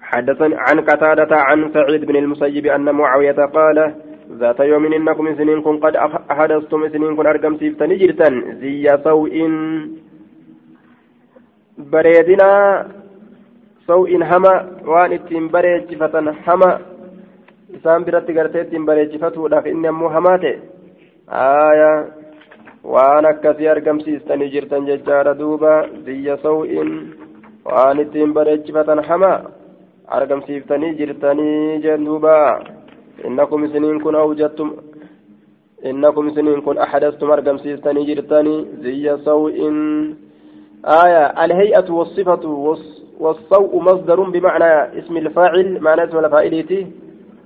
حدثني 0.00 0.54
عن 0.58 0.80
قتادة 0.80 1.36
عن 1.36 1.72
سعيد 1.74 2.04
بن 2.04 2.16
المسيب 2.16 2.66
أن 2.66 2.94
معاوية 2.94 3.38
قال 3.54 3.94
ذات 4.42 4.60
يوم 4.60 4.84
إنكم 4.98 5.26
سنين 5.38 5.60
كن 5.66 5.76
قد 5.84 5.94
أحدثتم 6.32 6.80
سنين 6.92 7.16
كن 7.16 7.26
أرقم 7.26 7.54
سيفتني 7.60 7.94
جرتا 8.02 8.28
زي 8.60 8.86
سوء 9.06 9.34
بريدنا 11.92 12.50
سوء 13.90 14.10
هما 14.30 14.54
وان 14.90 15.12
اتين 15.16 15.44
بريجفة 15.54 16.14
هما 16.46 16.70
isaan 17.76 18.04
biratti 18.04 18.34
gartee 18.36 18.62
ittiin 18.64 18.84
bareechifatuudhaaf 18.88 19.66
inni 19.66 19.88
ammoo 19.90 20.08
hamaate 20.14 20.50
aayaa 21.42 21.96
waan 22.94 23.28
akkasii 23.30 23.68
argamsiistanii 23.74 24.50
jirtan 24.54 24.86
jechaadha 24.90 25.32
duuba 25.38 25.72
biyya 26.06 26.36
saw'in 26.42 26.90
waan 27.70 28.02
ittiin 28.04 28.34
bareechifatan 28.38 29.00
hamaa 29.08 29.38
argamsiiftanii 30.18 30.92
jirtanii 31.00 31.80
jeen 31.86 32.04
duuba 32.08 32.34
innakum 33.24 33.64
isiniin 33.64 34.00
kun 34.00 34.14
awjattum 34.14 34.92
إنكم 35.82 36.30
سنين 36.30 36.60
كن 36.60 36.78
أحدثتم 36.78 37.30
أرقم 37.30 37.58
سيستني 37.58 38.04
جرتني 38.04 38.66
زي 38.82 39.18
سوء. 39.24 39.58
آية 40.84 41.44
الهيئة 41.44 41.90
والصفة 41.90 42.48
والصوء 43.20 43.82
مصدر 43.82 44.20
بمعنى 44.20 44.98
اسم 44.98 45.16
الفاعل 45.16 45.80
معنى 45.80 46.04
اسم 46.04 46.18
الفاعل 46.18 46.86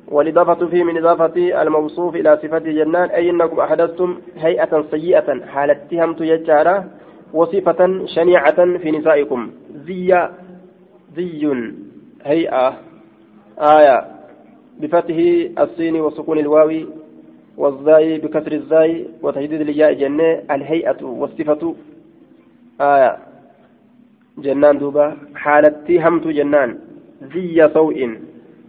والإضافة 0.09 0.67
فيه 0.67 0.85
من 0.85 0.99
إضافة 0.99 1.63
الموصوف 1.63 2.17
إلى 2.17 2.37
صفة 2.43 2.59
جنان 2.59 3.09
أي 3.11 3.31
أنكم 3.31 3.61
أحدثتم 3.61 4.19
هيئة 4.37 4.85
سيئة 4.91 5.47
حالتهم 5.47 6.15
تجارة 6.15 6.85
وصفة 7.33 8.07
شنيعة 8.07 8.79
في 8.79 8.91
نسائكم. 8.91 9.51
زي 9.87 10.29
زي 11.17 11.73
هيئة. 12.25 12.77
آية. 13.59 14.16
بفتح 14.81 15.17
الصين 15.59 15.97
وسكون 16.01 16.39
الواو 16.39 16.71
والزاي 17.57 18.19
بكسر 18.19 18.53
الزاي 18.53 19.07
وتجديد 19.23 19.61
الياء 19.61 19.93
جنة 19.93 20.43
الهيئة 20.51 21.05
والصفة. 21.05 21.75
آية. 22.81 23.17
جنان 24.39 24.79
دوبا. 24.79 25.17
حالتي 25.35 26.01
همت 26.01 26.27
جنان. 26.27 26.79
زي 27.35 27.69
سوء 27.75 27.99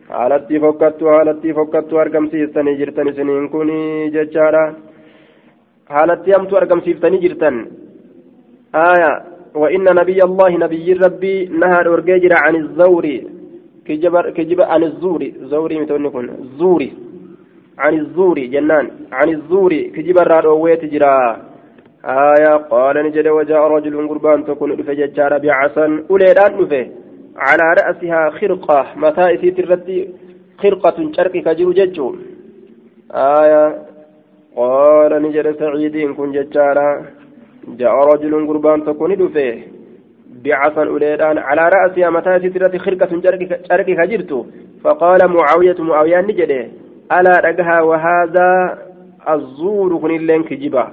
haalatti 0.09 0.59
fokkattu 0.63 1.09
haalatti 1.11 1.53
fokkattu 1.53 1.97
argamsiistanii 1.99 2.77
jirtan 2.79 3.07
isiniin 3.11 3.49
kun 3.49 3.71
jechaadha 4.13 4.61
haalatti 5.95 6.31
hamtu 6.31 6.57
argamsiiftanii 6.57 7.23
jirtan 7.25 7.57
aya 8.73 9.11
وإن 9.57 9.83
نبي 9.83 10.23
الله 10.23 10.57
نبي 10.57 10.93
ربي 10.93 11.45
نهى 11.45 11.81
الأرجاجر 11.81 12.33
عن 12.33 12.55
الزور. 12.55 13.05
كجب 14.37 14.61
عن 14.61 14.83
الزور. 14.83 15.31
زوري 15.41 15.79
متونكم 15.79 16.27
زوري. 16.59 16.93
عن 17.77 17.93
الزور 17.93 18.39
جنان. 18.39 18.85
عن 19.11 19.29
الزور 19.29 19.71
كجب 19.95 20.17
الرادويت 20.17 20.85
جرا. 20.85 21.17
آية 22.05 22.53
قال 22.71 22.95
نجد 23.05 23.27
وجاء 23.27 23.61
رجل 23.67 24.07
قربان 24.07 24.45
تكون 24.45 24.75
فججار 24.75 25.37
بعسا 25.37 25.85
أوليدان 26.11 26.51
نفه. 26.61 26.87
على 27.37 27.65
رأسها 27.79 28.29
خرقة. 28.29 28.85
متى 28.95 29.33
إسيت 29.35 29.59
الرتي 29.59 30.09
خرقة 30.61 30.97
شرقي 31.17 31.41
كجر 31.41 31.71
ججو. 31.71 32.15
آية 33.11 33.63
قال 34.55 35.11
نجد 35.21 35.47
سعيد 35.59 36.11
كن 36.17 36.31
ججارا. 36.31 37.05
جاء 37.79 37.95
رجل 38.11 38.47
قربان 38.47 38.85
تكون 38.85 39.15
دفه 39.15 39.76
بعصا 40.43 40.83
أوليدان 40.83 41.37
على 41.37 41.69
رأسها 41.75 42.09
متى 42.09 42.35
الرتي 42.35 42.79
خرقة 42.79 43.21
شرقي 43.69 43.95
كجرت 43.95 44.45
فقال 44.83 45.27
معاوية 45.27 45.75
معاوية 45.79 46.21
نجده 46.21 46.67
ألا 47.11 47.39
رقها 47.39 47.81
وهذا 47.81 48.77
الزور 49.29 49.97
كن 49.97 50.11
اللين 50.15 50.43
كجبا 50.43 50.87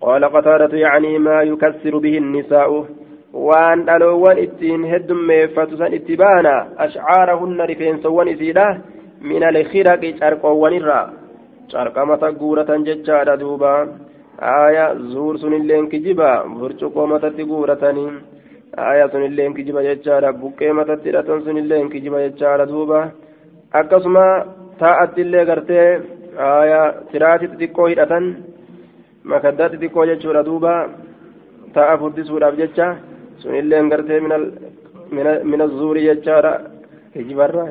قال 0.00 0.24
قتادة 0.24 0.78
يعني 0.78 1.18
ما 1.18 1.42
يكسر 1.42 1.98
به 1.98 2.18
النساء 2.18 2.84
waan 3.32 3.86
dhaloowwan 3.86 4.38
ittiin 4.38 4.84
heddummeeffatu 4.84 5.76
san 5.76 5.94
itti 5.96 6.16
baana 6.16 6.66
ashcaarahunna 6.84 7.66
rifeensawwan 7.66 8.28
isiidha 8.28 8.66
min 9.20 9.44
alkhiraqi 9.50 10.12
carqoowwanirraa 10.20 11.06
carqamata 11.72 12.32
guuratan 12.32 12.84
jechaadha 12.84 13.36
duuba 13.36 13.88
aya 14.38 14.94
zuur 15.14 15.38
sunilleen 15.38 15.88
kijiba 15.88 16.44
burcuqoo 16.44 17.06
matatti 18.76 18.92
guuratanii 18.92 18.98
aya 18.98 19.08
sunilleen 19.10 19.54
kijiba 19.54 19.82
jechaadha 19.82 20.32
buqqee 20.32 20.72
matatti 20.72 21.08
hidhatan 21.08 21.42
sunilleen 21.44 21.90
kijiba 21.90 22.20
jechaadha 22.20 22.66
duuba 22.66 23.12
akkasuma 23.72 24.46
taa'attillee 24.78 25.44
gartee 25.44 26.00
aya 26.38 26.94
tiraati 27.12 27.46
xixiqqoo 27.46 27.86
hidhatan 27.86 28.36
makaddaa 29.24 29.68
xixiqqoo 29.68 30.06
jechuudha 30.06 30.44
duuba 30.44 30.88
taa'a 31.74 31.98
furdisuudhaaf 31.98 32.56
jecha 32.56 32.96
sunilleen 33.38 33.88
gartee 33.88 34.20
mina 35.44 35.66
zuurii 35.68 36.06
jechaadha 36.06 36.60
kijibarraa 37.12 37.68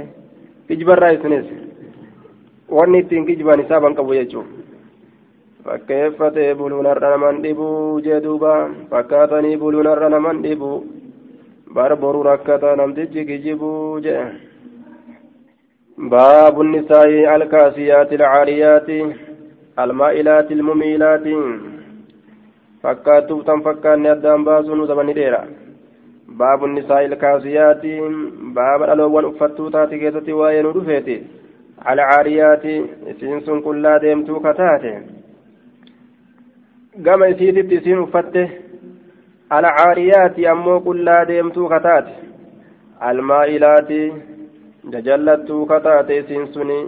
kijibarraa 0.68 1.12
isinis 1.12 1.46
wanni 2.70 3.00
ittiin 3.00 3.26
kijiban 3.26 3.60
isaaban 3.60 3.96
qabu 3.96 4.14
jechuun 4.14 4.61
fakkeeffatee 5.66 6.54
buluun 6.60 6.86
har'a 6.92 7.12
naman 7.16 7.42
dhibuu 7.44 8.02
jee 8.06 8.22
duuba. 8.24 8.54
Fakkaatanii 8.92 9.58
buluun 9.58 9.92
har'a 9.92 10.10
naman 10.10 10.42
dhibuu 10.46 10.86
bar 11.76 11.92
boruu 11.96 12.24
rakkata 12.30 12.76
namtichi 12.76 13.26
kijibuu 13.26 14.00
jee. 14.08 14.24
باب 16.02 16.62
النساء 16.62 17.36
الكاسيات 17.36 18.14
العاريات 18.14 18.90
المائلات 19.80 20.52
المميلات 20.52 21.28
فكاتوف 22.84 23.44
تنفكان 23.48 24.06
أدام 24.06 24.44
باسون 24.44 24.88
زمن 24.88 25.14
ديرا 25.14 25.44
باب 26.28 26.66
النساء 26.66 27.06
الكاسيات 27.06 27.86
باب 28.58 28.84
الألوان 28.84 29.26
أفتو 29.26 29.70
تاتي 29.70 29.98
كيستي 30.02 30.34
وين 30.34 30.66
رفيتي 30.66 31.18
على 31.86 32.02
عاريات 32.02 32.66
سنسن 33.20 33.62
كلا 33.62 33.98
ديمتو 33.98 34.40
كتاتي 34.40 34.94
قام 36.92 37.24
إسيتي 37.24 37.80
سين 37.80 38.00
أفته 38.04 38.50
على 39.52 39.68
عاريات 39.68 40.40
أمو 40.40 40.80
كلا 40.80 41.24
ديمتو 41.24 41.70
كتاتي 41.70 42.14
المائلات 43.10 43.92
ججلتو 44.94 45.66
كتاتي 45.66 46.22
سنسني 46.28 46.80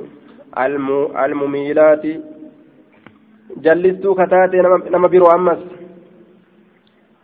المميلات 1.24 2.06
جلستو 3.66 4.16
كتاتي 4.16 4.58
نما 4.94 5.08
بيرو 5.08 5.28
أمس 5.36 5.62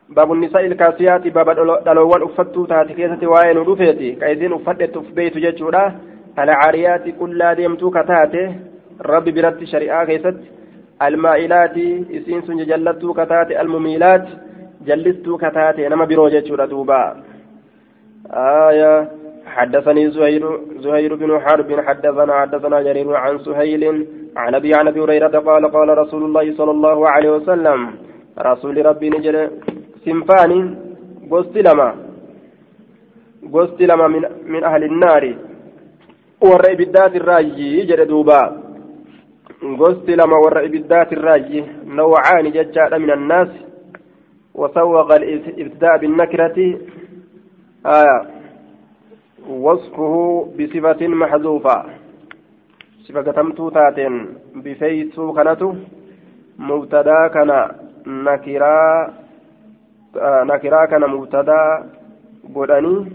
باب 0.09 0.31
النساء 0.33 0.65
الكاسيات 0.65 1.27
باب 1.27 1.49
دلوان 1.85 2.21
أفتو 2.23 2.65
تاتي 2.65 2.93
كيستي 2.93 3.25
وين 3.27 3.57
رفيتي 3.57 4.11
كايزين 4.11 4.53
أفتت 4.53 4.97
أفبيت 4.97 5.37
ججودا 5.37 5.85
على 6.37 6.51
عاريات 6.51 7.09
كلا 7.19 7.53
ديمتو 7.53 7.89
كتاتي 7.91 8.43
ربي 9.01 9.31
برت 9.31 9.63
شريعة 9.63 10.05
كيست 10.05 10.58
المائلات 11.01 11.77
إسين 12.17 12.41
سن 12.41 12.57
جلتو 12.57 13.13
كتاتي 13.13 13.61
المميلات 13.61 14.27
جلستو 14.87 15.37
كتاتي 15.37 15.87
نما 15.87 16.05
ججودا 16.05 16.65
دوبا 16.65 17.03
آية 18.69 19.07
حدثني 19.55 20.09
زهير 20.11 20.43
زهير 20.85 21.15
بن 21.15 21.39
حرب 21.39 21.69
حدثنا 21.87 22.33
حدثنا 22.41 22.81
جرير 22.81 23.15
عن 23.15 23.39
سهيل 23.39 23.83
عن 24.37 24.55
أبي 24.55 24.75
عن 24.75 24.87
أبي 24.87 24.99
هريرة 25.01 25.39
قال 25.39 25.71
قال 25.71 25.97
رسول 25.97 26.23
الله 26.23 26.53
صلى 26.57 26.71
الله 26.71 27.09
عليه 27.09 27.31
وسلم 27.37 27.79
رسول 28.39 28.85
ربي 28.85 29.09
نجر 29.09 29.49
سنفان 30.05 30.51
قست 31.31 31.57
لما 33.81 34.07
من, 34.07 34.23
من 34.45 34.63
أهل 34.63 34.83
النار. 34.83 35.35
warra 36.41 36.71
ibiddaati 36.71 37.17
irraayyi 37.17 37.85
jedhe 37.87 38.05
duuba 38.05 38.53
gosti 39.61 40.15
lama 40.15 40.39
warra 40.39 40.63
ibiddaati 40.63 41.15
irraayyi 41.15 41.65
nawcaani 41.85 42.51
jechaadha 42.51 42.99
min 42.99 43.11
annaasi 43.11 43.69
وسوغ 44.59 45.15
الابتداء 45.15 45.97
بالنكرة 45.97 46.57
آية 47.85 48.17
وصفه 49.49 50.15
بصفة 50.59 51.07
محذوفة 51.07 51.77
صفة 53.05 53.31
تمتو 53.31 53.69
تاتين 53.69 54.13
بفيسو 54.55 55.33
كانتو 55.33 55.69
مبتدا 56.59 57.27
كان 57.27 57.51
نكرا 58.07 58.77
نكرا 60.49 60.85
كان 60.85 61.03
مبتدا 61.09 61.61
godhanii 62.55 63.05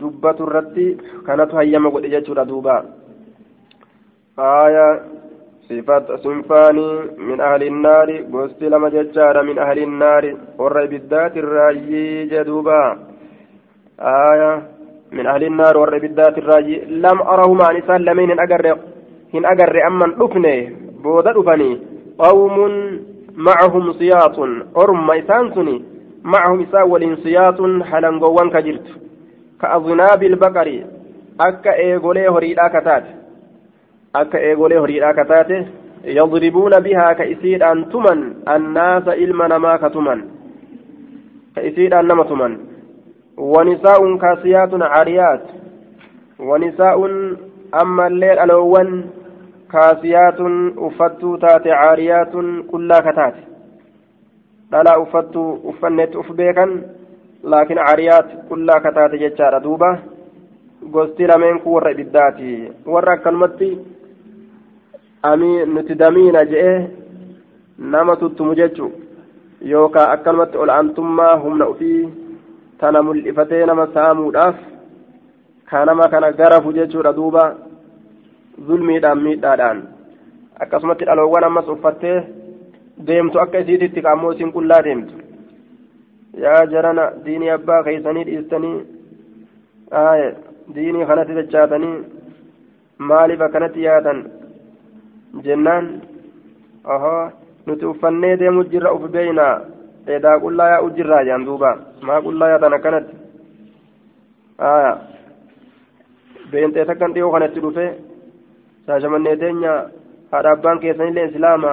dubbatu 0.00 0.46
irratti 0.48 0.86
kanatu 1.26 1.56
hayyama 1.56 1.90
godhe 1.90 2.08
jechuudha 2.08 2.44
duuba 2.48 2.76
aya 4.36 4.86
sinfaanii 6.23 7.17
min 7.17 7.41
ahli 7.41 7.67
innaari 7.67 8.23
gosti 8.31 8.69
lama 8.69 8.89
jechaadha 8.95 9.43
min 9.43 9.59
ahli 9.59 9.83
innaari 9.83 10.31
warra 10.57 10.83
ibiddaati 10.85 11.39
irraayyii 11.39 12.29
jee 12.31 12.43
duuba 12.43 12.79
aya 14.13 14.61
min 15.11 15.27
ahli 15.27 15.45
innaari 15.51 15.79
warra 15.79 15.97
ibiddaati 15.97 16.41
irraayyii 16.43 16.99
lam 17.05 17.21
arahuma 17.35 17.69
an 17.69 17.77
isaan 17.83 18.05
lameen 18.05 18.33
hin 18.33 18.43
agarre 18.45 18.73
hin 19.33 19.45
agarre 19.53 19.83
amman 19.89 20.15
dhufne 20.19 20.55
booda 21.03 21.33
dhufanii 21.33 21.75
qawmun 22.23 22.73
macahum 23.35 23.93
siyaatun 24.01 24.57
orma 24.85 25.15
isaan 25.21 25.53
suni 25.53 25.77
macahum 26.23 26.65
isaan 26.67 26.91
waliin 26.95 27.17
siyaatun 27.23 27.81
halangoowwan 27.91 28.51
ka 28.51 28.61
jirtu 28.67 29.01
كأذناب 29.61 30.23
البقر 30.23 30.83
أكا 31.41 31.73
إيغولي 31.73 32.27
هريدا 32.29 32.67
كتات 32.67 33.03
akka 34.20 34.38
eegolee 34.48 34.78
horiidhaa 34.78 35.14
ka 35.18 35.24
taate 35.24 35.58
yadribuuna 36.18 36.80
bihaa 36.80 37.14
ka 37.18 37.24
isiidhaan 37.24 37.84
tuman 37.92 38.20
annaasa 38.46 39.14
ilma 39.16 39.48
namaa 39.48 39.78
ka 39.78 39.90
tuman. 39.90 40.20
Ka 41.54 41.60
isiidhaan 41.62 42.06
nama 42.06 42.24
tuman. 42.24 42.58
Wanisaa'uun 43.36 44.18
kaasiyaatun 44.18 44.84
cariyaat. 44.94 45.44
Wanisaa'uun 46.48 47.14
ammallee 47.72 48.34
dhaloowwan 48.36 48.90
kaasiyaatun 49.72 50.54
uffattuu 50.88 51.38
taate 51.38 51.70
caariyaatun 51.70 52.64
qullaa 52.70 53.02
ka 53.02 53.12
taate. 53.12 53.42
Dhalaa 54.70 54.98
uffattuu 54.98 55.50
uffannetti 55.72 56.18
uf 56.18 56.30
beekan 56.36 56.72
laakiin 57.42 57.82
cariyaat 57.86 58.28
qullaa 58.48 58.80
ka 58.80 58.92
taate 58.92 59.18
jechaadha 59.18 59.60
duuba. 59.66 59.98
Gosti 60.92 61.26
lameen 61.26 61.60
kun 61.60 61.72
warra 61.72 61.90
ibiddaati. 61.90 62.72
Warra 62.86 63.12
akkanumatti 63.12 63.95
nuti 65.74 65.94
damiina 65.94 66.44
je'e 66.44 66.90
nama 67.78 68.16
tuttumu 68.16 68.54
jechu 68.54 68.92
yookaan 69.72 70.10
akkanumatti 70.14 70.56
ol 70.58 70.70
aantummaa 70.70 71.36
humna 71.42 71.64
ofii 71.72 72.08
tana 72.78 73.02
mul'ifatee 73.02 73.66
nama 73.66 73.86
saamuudhaaf 73.94 74.56
ka 75.70 75.84
nama 75.84 76.08
kana 76.08 76.32
garafu 76.32 76.72
jechuudha 76.72 77.12
duuba 77.18 77.44
zulmiidhaan 78.66 79.22
miidhaadhaan 79.26 79.82
akkasumatti 80.60 81.04
dhaloowwan 81.08 81.44
ammas 81.44 81.68
uffattee 81.74 82.18
deemtu 83.06 83.40
akka 83.40 83.58
isiititti 83.64 84.02
kaammoo 84.02 84.32
isiin 84.32 84.52
qullaa 84.52 84.82
deemtu 84.88 85.14
yaa 86.44 86.66
jarana 86.72 87.04
diinii 87.24 87.50
abbaa 87.56 87.82
keeysanii 87.88 88.24
dhiistanii 88.28 88.76
diinii 90.74 91.06
kanatti 91.10 91.34
dachaatanii 91.40 91.94
maaliif 93.10 93.40
akkanatti 93.46 93.82
yaatan 93.88 94.24
jennaan 95.44 95.86
oho 96.94 97.14
nuti 97.66 97.84
uffannee 97.86 98.36
deemu 98.36 98.64
jirra 98.72 98.92
uf 98.96 99.10
beeynaa 99.16 99.54
eedaa 100.14 100.38
qullaa 100.44 100.68
yaa'u 100.72 100.90
jirraa 100.96 101.24
jaan 101.28 101.44
duuba 101.46 101.70
maa 102.06 102.20
qullaa 102.26 102.48
yaatan 102.52 102.74
akkanatti 102.78 103.16
aya 104.70 104.92
beentee 106.50 106.84
takkan 106.84 107.14
dhiyoo 107.14 107.30
kanatti 107.32 107.60
dhufe 107.64 107.86
shaashamannee 108.86 109.36
teenya 109.36 109.72
haadha 110.32 110.50
abbaan 110.56 110.78
keessanillee 110.84 111.28
islaama 111.30 111.72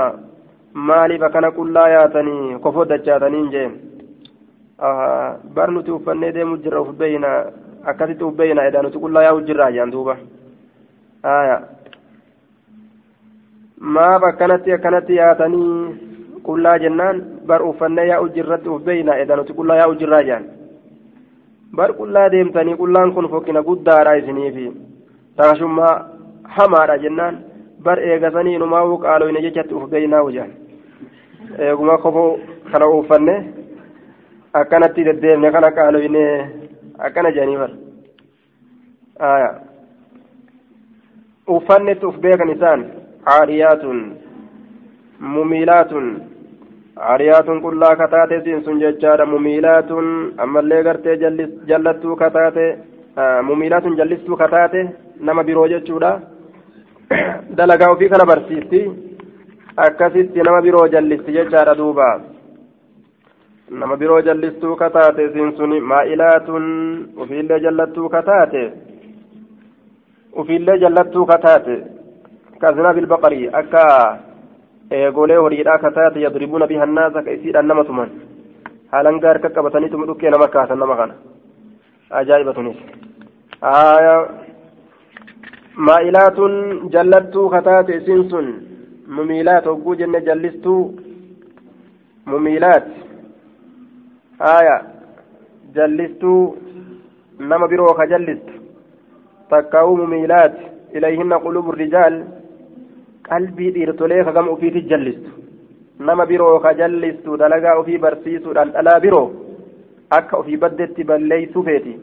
maaliif 0.74 1.22
akkana 1.30 1.51
qullaa 1.57 1.88
yaatanii 1.95 2.59
kofoo 2.64 2.86
dachaataniin 2.89 3.51
jeen 3.51 3.74
bar 5.55 5.72
nuti 5.72 5.91
uffannee 5.91 6.32
deemu 6.34 6.57
jirra 6.64 6.82
uf 6.82 6.95
beeyna 7.03 7.30
akkasitti 7.91 8.24
uf 8.24 8.36
beeyna 8.41 8.66
edha 8.70 8.82
nuti 8.84 8.99
qullaa 9.05 9.24
yaa'u 9.28 9.41
jirra 9.47 9.66
ayaan 9.66 9.91
duuba 9.91 10.18
haya 11.24 11.61
maaf 13.84 14.24
akkanatti 14.24 14.74
akkanatti 14.74 15.16
yaatanii 15.16 15.96
qullaa 16.48 16.78
jennaan 16.80 17.22
bar 17.48 17.62
uffannee 17.70 18.08
yaa'u 18.08 18.30
jirratti 18.36 18.70
uf 18.70 18.84
beeyna 18.84 19.16
edha 19.24 19.36
nuti 19.36 19.54
qullaa 19.54 19.78
yaa'u 19.78 19.96
jirra 20.02 20.18
ayaan 20.18 20.46
bar 21.76 21.94
qullaa 22.00 22.30
deemtanii 22.32 22.76
qullaan 22.82 23.14
kun 23.14 23.30
fokkina 23.30 23.64
guddaadha 23.70 24.14
isiniifi 24.22 24.72
taashummaa 25.36 25.96
hamaadha 26.44 26.98
jennaan 27.04 27.38
bar 27.84 28.00
eegasanii 28.00 28.56
inumaa 28.56 28.86
qaalooyne 29.06 29.42
jechatti 29.48 29.74
uf 29.76 29.90
beeynaa 29.90 30.24
wujaan 30.24 30.52
eeguma 31.68 31.98
kofoo 31.98 32.40
kana 32.72 32.88
uffanne 32.88 33.36
akkanatti 34.62 35.06
deddeemne 35.06 35.52
kana 35.52 35.72
qaaloyne 35.72 36.24
akkana 37.08 37.32
jedhanii 37.32 37.58
bar 37.58 37.72
uffannetti 41.48 42.06
uf 42.06 42.18
beekan 42.26 42.50
isaan 42.56 42.86
caariyaatun 43.28 44.00
mumiilaatun 45.36 46.08
caariyaatun 47.00 47.62
qullaa 47.66 47.96
kataate 48.02 48.42
siin 48.44 48.64
sun 48.66 48.80
jechaadha 48.84 49.26
mumiilaatun 49.34 50.08
ammallee 50.46 50.84
gartee 50.88 51.16
jallattuu 51.72 52.16
kataate 52.24 52.68
mumiilaatun 53.50 53.98
jallistuu 53.98 54.38
kataate 54.44 54.82
nama 55.20 55.44
biroo 55.44 55.68
jechuudha 55.74 56.12
dalagaa 57.58 57.92
ofii 57.96 58.10
kana 58.10 58.26
barsiisti 58.32 58.82
akkasitti 59.88 60.46
nama 60.50 60.62
biroo 60.68 60.88
jallisti 60.98 61.32
jechaadha 61.40 61.76
duubaa 61.82 62.14
nama 63.82 63.98
biroo 63.98 64.22
jallistuu 64.22 64.76
kataate 64.76 65.26
isiin 65.26 65.56
suni 65.58 65.80
maa'ilaatun 65.92 66.66
ufiillee 67.26 67.60
jallattuu 67.66 68.10
kataate 68.10 68.64
ufiillee 70.44 70.78
jallattuu 70.86 71.26
kataate 71.26 71.78
كأذناب 72.64 72.97
البقر 72.97 73.34
أكا 73.53 74.20
kataate 75.82 76.22
yadribuuna 76.22 76.68
biha 76.68 76.84
annaasa 76.84 77.24
ka 77.24 77.32
isiidhaan 77.32 77.68
nama 77.68 77.84
tuman 77.84 78.09
haalan 78.91 79.20
gaar 79.20 79.39
qaqqabataniitu 79.43 79.97
dhukkee 80.07 80.30
nama 80.30 80.47
kaasan 80.47 80.80
nama 80.80 80.95
kana 80.99 81.16
ajaa'iba 82.20 82.53
tunis 82.53 82.78
maa'ilaatun 85.88 86.53
jallattuu 86.95 87.49
kataate 87.49 87.95
isiin 87.97 88.30
sun 88.30 88.47
mumiilaat 89.07 89.66
hogguu 89.66 89.95
jenne 89.95 90.22
jallistuu 90.28 90.84
mumiilaat 92.26 92.86
haaya 94.39 94.78
jallistuu 95.76 96.57
nama 97.39 97.68
biroo 97.68 97.93
ka 97.93 98.07
jallistu 98.14 98.53
takkaa'uu 99.49 99.97
mumiilaat 99.97 100.55
ilayhinna 100.93 101.39
qulubu 101.39 101.72
rijaal 101.72 102.24
qalbii 103.30 103.72
dhiirtolee 103.76 104.24
kagama 104.24 104.52
ufiiti 104.52 104.82
jallistu. 104.90 105.30
Nama 106.00 106.26
biroo 106.26 106.60
ka 106.60 106.74
jallistu 106.74 107.38
dalagaa 107.38 107.76
ofii 107.80 107.98
barsiisuudhaan 107.98 108.72
dhalaa 108.74 109.00
biroo 109.00 109.32
akka 110.10 110.38
ofii 110.38 110.58
baddetti 110.58 111.04
balleeysuu 111.04 111.64
feeti. 111.64 111.94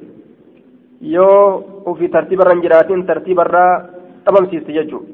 Yoo 1.00 1.64
ofii 1.86 2.08
tartiibarra 2.08 2.52
hin 2.54 2.62
jiraatin 2.62 3.06
tartiibarraa 3.06 3.84
dhabamsiisti 4.26 4.72
jechuudha. 4.72 5.06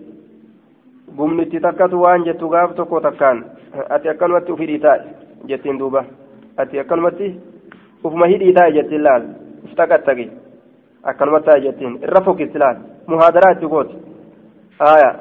Gumnitti 1.16 1.60
takkatu 1.60 2.00
waan 2.02 2.24
jettu 2.24 2.48
gaaf 2.48 2.74
tokko 2.76 3.00
takkaan 3.00 3.44
ati 3.88 4.08
akkanumatti 4.08 4.52
ofii 4.52 4.66
dhiitaa 4.66 4.96
jettiin 5.48 5.78
duuba. 5.78 6.04
Ati 6.56 6.78
akkanumatti 6.80 7.34
ufuma 8.04 8.26
hidhii 8.26 8.52
taa'e 8.52 8.72
jettiin 8.72 9.04
laal 9.04 9.22
iftaqattaqi 9.64 10.30
akkanumatti 11.02 11.46
taa'e 11.46 11.60
jettiin 11.60 11.98
irra 12.02 12.20
fokkisti 12.24 12.58
laal 12.58 12.76
muhaadaraa 13.06 13.52
itti 13.56 13.66
gooti 13.66 13.96
haaya 14.78 15.14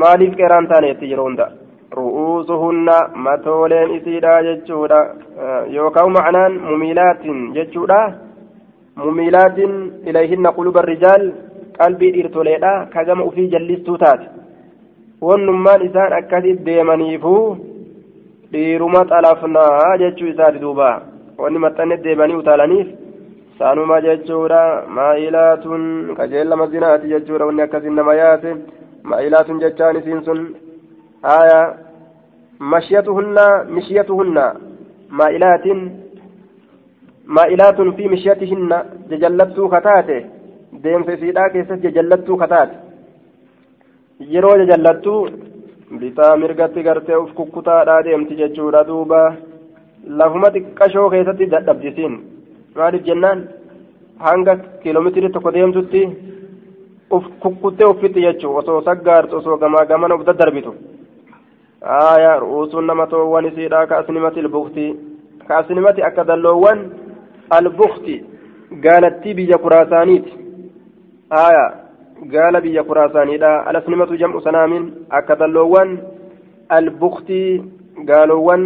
maaliif 0.00 0.34
qeeraan 0.40 0.66
taane 0.68 0.88
jetti 0.92 1.10
yeroo 1.10 1.24
hunda? 1.28 1.46
Ru'uusuhunna 1.96 2.96
matooleen 3.24 3.90
isiidha 3.96 4.42
jechuudha. 4.48 5.00
Yookaan 5.76 6.12
macnaan 6.16 6.52
mumiilaatiin 6.68 7.40
jechuudha. 7.54 8.00
Mumiilaatiin 8.96 9.74
ilayhinna 10.06 10.52
quluba 10.52 10.82
rijaal 10.82 11.24
qalbii 11.78 12.12
dhiirtoleedha. 12.14 12.72
Kagama 12.94 13.24
ufii 13.24 13.48
jallistuu 13.54 13.98
taate. 13.98 14.26
Wannummaan 15.22 15.82
isaan 15.86 16.12
akkasitti 16.12 16.64
deemaniifuu 16.66 17.56
dhiiruma 18.52 19.04
xalafnaa 19.10 19.96
jechuu 19.98 20.28
isaati 20.32 20.58
duuba. 20.60 20.90
Wanni 21.38 21.58
maxxanne 21.58 21.96
deemanii 22.04 22.36
utaalaniif 22.42 22.88
saanuma 23.58 24.00
jechuudha. 24.00 24.62
Maa'ilaatun 24.96 26.14
qajeellama 26.16 26.66
zinaati 26.66 27.08
jechuudha. 27.14 27.46
Wanni 27.46 27.62
akkasiin 27.62 27.94
nama 27.94 28.14
yaate 28.14 28.56
maa'ilaatun 29.10 29.60
jechaan 29.64 29.96
isiin 30.00 30.24
sun 30.24 30.40
haya 31.22 31.60
mashiyatuhunna 32.74 33.46
mishiyatuhunna 33.76 34.44
maa'ilaatin 35.20 35.80
maa'ilaatun 37.36 37.94
fi 37.96 38.08
mishiyatihinna 38.14 38.78
jajallattuu 39.10 39.68
kataate 39.74 40.18
deemsa 40.84 41.12
isiidhaa 41.18 41.48
keessatti 41.54 41.86
jajallattuu 41.88 42.36
kataate 42.42 42.76
yeroo 44.34 44.56
jajallattuu 44.62 45.20
bitaa 46.00 46.36
mirgatti 46.42 46.82
gartee 46.88 47.16
uf 47.22 47.32
kukkutaadhaa 47.40 48.04
deemti 48.04 48.36
jechuudha 48.42 48.86
duuba 48.90 49.22
lafuma 50.20 50.50
xiqqashoo 50.54 51.08
keessatti 51.14 51.50
dadhabdisiin 51.54 52.14
maaliif 52.76 53.04
jennaan 53.08 53.42
hanga 54.26 54.56
kiiloomeetirii 54.82 55.32
tokko 55.34 55.52
deemtutti 55.56 56.02
uf 57.16 57.24
kukkuttee 57.42 57.86
uffitti 57.92 58.20
jechuu 58.26 58.56
osoo 58.60 58.80
saggaartu 58.88 59.36
osoo 59.36 59.56
gamaa 59.62 59.84
gamana 59.92 60.14
uf 60.14 60.24
daddarbitu 60.26 60.74
aayaa 61.98 62.38
ru'uusuun 62.44 62.86
nama 62.86 63.06
toowwan 63.06 63.46
isiidhaa 63.50 63.86
ka 63.86 63.98
asnimati 64.02 64.40
albukti 64.44 64.86
ka 65.48 65.58
asnimati 65.58 66.02
akka 66.08 66.24
dalloowwan 66.30 66.78
albukti 67.58 68.16
gaalattii 68.84 69.34
biyya 69.34 69.58
kuraasaaniiti 69.64 70.32
aayaa 71.42 71.70
gaala 72.34 72.60
biyya 72.60 72.84
kuraasaaniidha 72.90 73.50
alasnimatu 73.66 74.16
jam'u 74.22 74.40
sanaamin 74.46 74.84
akka 75.18 75.36
dalloowwan 75.42 75.98
albuktii 76.68 77.62
gaalowwan 78.10 78.62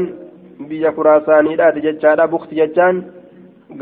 biyya 0.68 0.92
kuraasaaniidhaati 0.92 1.80
jechaadha 1.86 2.26
bukti 2.34 2.54
jechaan 2.60 3.02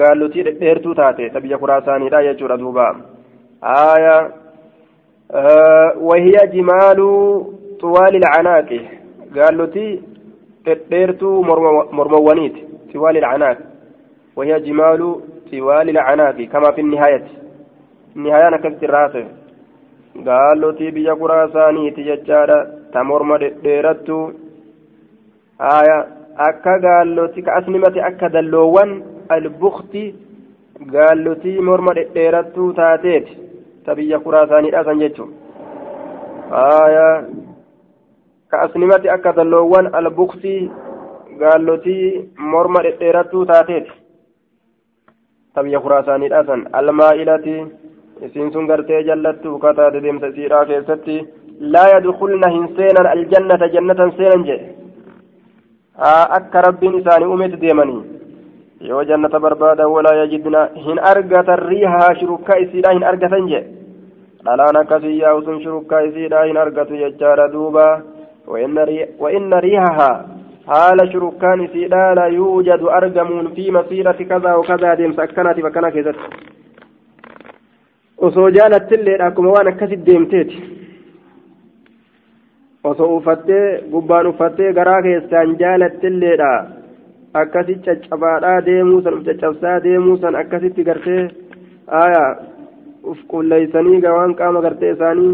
gaallotii 0.01 0.43
dhedheertuu 0.47 0.95
taate 0.95 1.31
ta 1.31 1.41
biyya 1.41 1.59
kuraasaaniidha 1.59 2.23
jechuudha 2.29 2.57
duuba 2.63 2.87
aayaa 3.63 4.23
وهي 6.09 6.33
جمال 6.55 6.99
طوال 7.81 8.17
العناق. 8.23 8.71
قالوا 9.37 9.67
تي 9.67 10.03
تديرتو 10.67 11.43
مرموانيت 11.93 12.57
طوال 12.95 13.17
العناق. 13.17 13.59
وهي 14.37 14.61
جمال 14.61 15.01
طوال 15.53 15.89
العناق 15.91 16.37
كما 16.53 16.71
في 16.75 16.81
النهاية. 16.81 17.25
النهاية 18.17 18.51
نكبت 18.51 18.85
الراسل 18.85 19.27
قالوا 20.27 20.73
بيا 20.73 21.13
قراسانيت 21.13 22.01
ججارة 22.01 22.59
تمرم 22.95 23.37
ديرتو. 23.37 24.31
آية 25.61 26.07
akka 26.37 26.79
gaalloti 26.83 27.43
ka 27.43 27.55
asnimati 27.55 28.01
akka 28.01 28.29
dalloowwan 28.29 29.03
albukti 29.29 30.15
gaallotii 30.95 31.61
morma 31.61 31.95
dhedheerattuu 31.95 32.73
taateeti 32.73 33.39
ta 33.87 33.95
biyya 33.95 34.19
kuraasaaniidha 34.27 34.85
san 34.85 35.01
jechuun 35.05 35.33
aayaa 36.63 37.15
ka 38.51 38.61
asnimati 38.67 39.09
akka 39.17 39.33
dalloowwan 39.39 39.91
albuktii 40.01 40.71
gaallotii 41.41 42.31
morma 42.53 42.83
dhedheerattuu 42.87 43.45
taateeti 43.53 43.93
ta 45.55 45.63
biyya 45.63 45.81
kuraasaaniidha 45.87 46.45
san 46.51 46.67
almaa'ilati 46.81 47.57
isiin 48.27 48.53
sun 48.53 48.67
gartee 48.67 49.03
jallattuu 49.11 49.59
kataate 49.59 50.01
deemsa 50.03 50.27
isiidhaa 50.33 50.65
keessatti 50.71 51.17
laa 51.77 51.89
yadkulna 51.95 52.49
hin 52.57 52.69
seenan 52.77 53.07
aljannata 53.15 53.69
jannatan 53.77 54.13
seenan 54.19 54.45
jedhe 54.51 54.75
akka 56.39 56.63
rabbiin 56.67 56.99
isaanii 57.01 57.27
uumetti 57.33 57.61
deemanii 57.65 58.01
yoo 58.89 59.03
jannata 59.11 59.41
barbaadan 59.41 59.91
walaa 59.97 60.15
yajidna 60.23 60.69
hin 60.87 60.99
argatan 61.13 61.59
riihaa 61.69 62.15
shurukkaa 62.21 62.59
isiidha 62.65 62.93
hin 62.97 63.05
argatan 63.13 63.49
jedhe 63.53 63.69
dhalaan 64.45 64.77
akkasii 64.83 65.19
yaa'u 65.21 65.43
sun 65.47 65.63
shurukkaa 65.63 66.01
isiidha 66.09 66.45
hin 66.51 66.57
argatu 66.67 66.97
jechaadha 67.05 67.53
duuba 67.53 67.87
وإن 69.19 69.55
ريحها 69.55 70.11
حال 70.69 70.99
شركان 71.13 71.65
إسيدا 71.65 72.15
لا 72.15 72.25
يوجد 72.25 72.83
أرجمون 72.99 73.47
في 73.55 73.71
مسيرة 73.71 74.13
كذا 74.31 74.55
وكذا 74.55 74.95
ديم 74.95 75.13
سكنات 75.13 75.61
فكنا 75.61 75.91
كذا 75.91 76.13
osoo 78.27 78.51
jaalattillee 78.57 79.17
akkuma 79.27 79.51
waan 79.55 79.69
akkasit 79.69 80.03
deemteeti 80.07 80.59
osoo 82.91 83.17
uffattee 83.17 83.65
gubbaan 83.93 84.27
uffattee 84.27 84.73
garaa 84.79 85.03
keessaan 85.07 85.57
jaalattiilleedha 85.63 86.53
akkasi 87.41 87.75
caccabaadhaa 87.85 88.61
deemuu 88.67 89.01
san 89.05 89.15
uf 89.19 89.25
caccabsaa 89.29 89.81
deemuu 89.87 90.17
san 90.25 90.37
akkasitti 90.43 90.85
gartee 90.89 91.23
aayaa 92.01 92.29
uf 93.13 93.19
qulleeysanii 93.33 94.01
gawaan 94.05 94.35
qaama 94.41 94.61
gartee 94.67 94.93
isaanii 94.97 95.33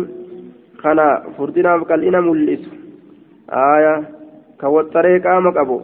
kana 0.83 1.07
furdinaaf 1.37 1.83
qal'ina 1.91 2.23
mul'isu 2.29 2.71
aayaa 3.65 3.99
ka 4.61 4.73
waxxaree 4.77 5.19
qaama 5.27 5.53
qabu 5.59 5.77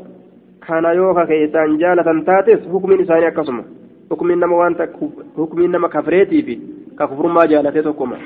kana 0.67 0.93
yoo 1.01 1.13
ka 1.19 1.27
keessaan 1.33 1.77
jaalatan 1.83 2.25
taates 2.31 2.65
hukumiin 2.73 3.05
isaanii 3.05 3.31
akkasuma 3.33 3.63
hukumiin 4.11 4.41
nama 4.41 4.57
waan 4.63 4.77
hukumiin 5.37 5.71
nama 5.77 5.89
kafreetiifi 5.99 6.57
ka 6.99 7.09
kufurummaa 7.13 7.47
jaalatee 7.53 7.83
tokkuma 7.83 8.17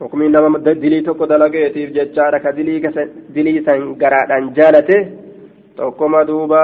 hukumiin 0.00 0.32
nama 0.32 0.58
dilii 0.82 1.02
tokko 1.02 1.28
dalageetiif 1.28 1.94
jechaadha 2.00 2.40
ka 2.40 2.56
dilii 2.56 3.62
san 3.68 3.86
garaadhaan 4.02 4.50
jaalate 4.56 5.25
duuba 5.76 6.62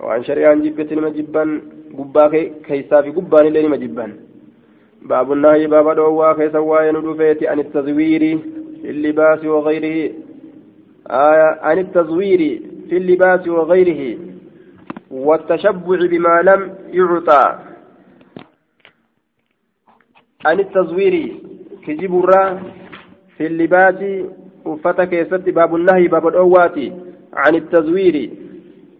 waan 0.00 0.24
shari'aan 0.24 0.62
jibbetti 0.62 0.94
nima 0.94 1.10
jibban 1.10 1.60
gubbaa 1.96 2.28
keessaa 2.68 3.02
fi 3.02 3.10
gubbaan 3.10 3.46
illee 3.46 3.62
nima 3.62 3.76
jibban 3.84 4.14
baabunnaahi 5.08 5.66
baaba 5.66 5.94
dhoowwaa 5.94 6.34
keessa 6.34 6.60
waa'ee 6.60 6.92
nu 6.92 7.00
dhufeeti 7.02 7.48
an 7.48 7.64
tazwiiri 7.72 8.32
fi 8.82 8.92
libaasi 8.92 9.48
wagayrihi 9.48 10.28
عن 11.08 11.78
التزوير 11.78 12.62
في 12.88 12.96
اللباس 12.96 13.48
وغيره 13.48 14.18
والتشبع 15.10 16.06
بما 16.06 16.42
لم 16.42 16.74
يعطى 16.92 17.58
عن 20.46 20.60
التزوير 20.60 21.36
كجب 21.86 22.18
الرا 22.18 22.62
في 23.36 23.46
اللباس 23.46 24.24
وفتك 24.64 25.12
يسد 25.12 25.50
باب 25.50 25.74
النهي 25.76 26.08
باب 26.08 26.28
الأوات 26.28 26.76
عن 27.42 27.54
التزوير. 27.54 28.16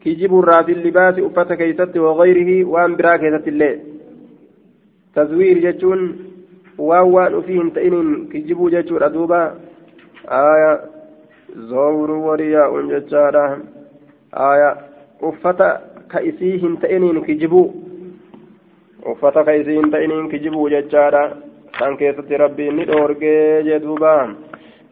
الرا 0.06 0.62
في 0.62 0.72
اللباس 0.72 1.18
وفتك 1.18 1.60
يسد 1.60 1.96
وغيره 1.98 2.50
وأن 2.72 2.96
براك 2.96 3.22
يسد 3.22 3.48
الله 3.48 3.74
تزوير 5.14 5.56
جتون 5.58 6.00
وأوان 6.78 7.34
فيهم 7.46 7.68
تئن 7.76 7.94
كجبوا 8.32 8.70
جتون 8.70 9.02
أدوبا. 9.02 9.42
آية 10.28 10.72
زور 11.70 12.10
ورياء 12.10 12.72
جتارا 12.92 13.46
آية 14.50 14.70
وفتك 15.22 15.80
كإسيهم 16.10 16.72
تئنين 16.82 17.16
كجبوا 17.26 17.68
uffata 19.08 19.44
ka 19.44 19.52
isiin 19.52 19.90
ta'iniin 19.90 20.28
kijibuu 20.28 20.68
jechaadha 20.68 21.22
كان 21.78 21.96
كيست 21.96 22.32
ربي 22.32 22.70
ندورك 22.70 23.22
جدوبا. 23.62 24.34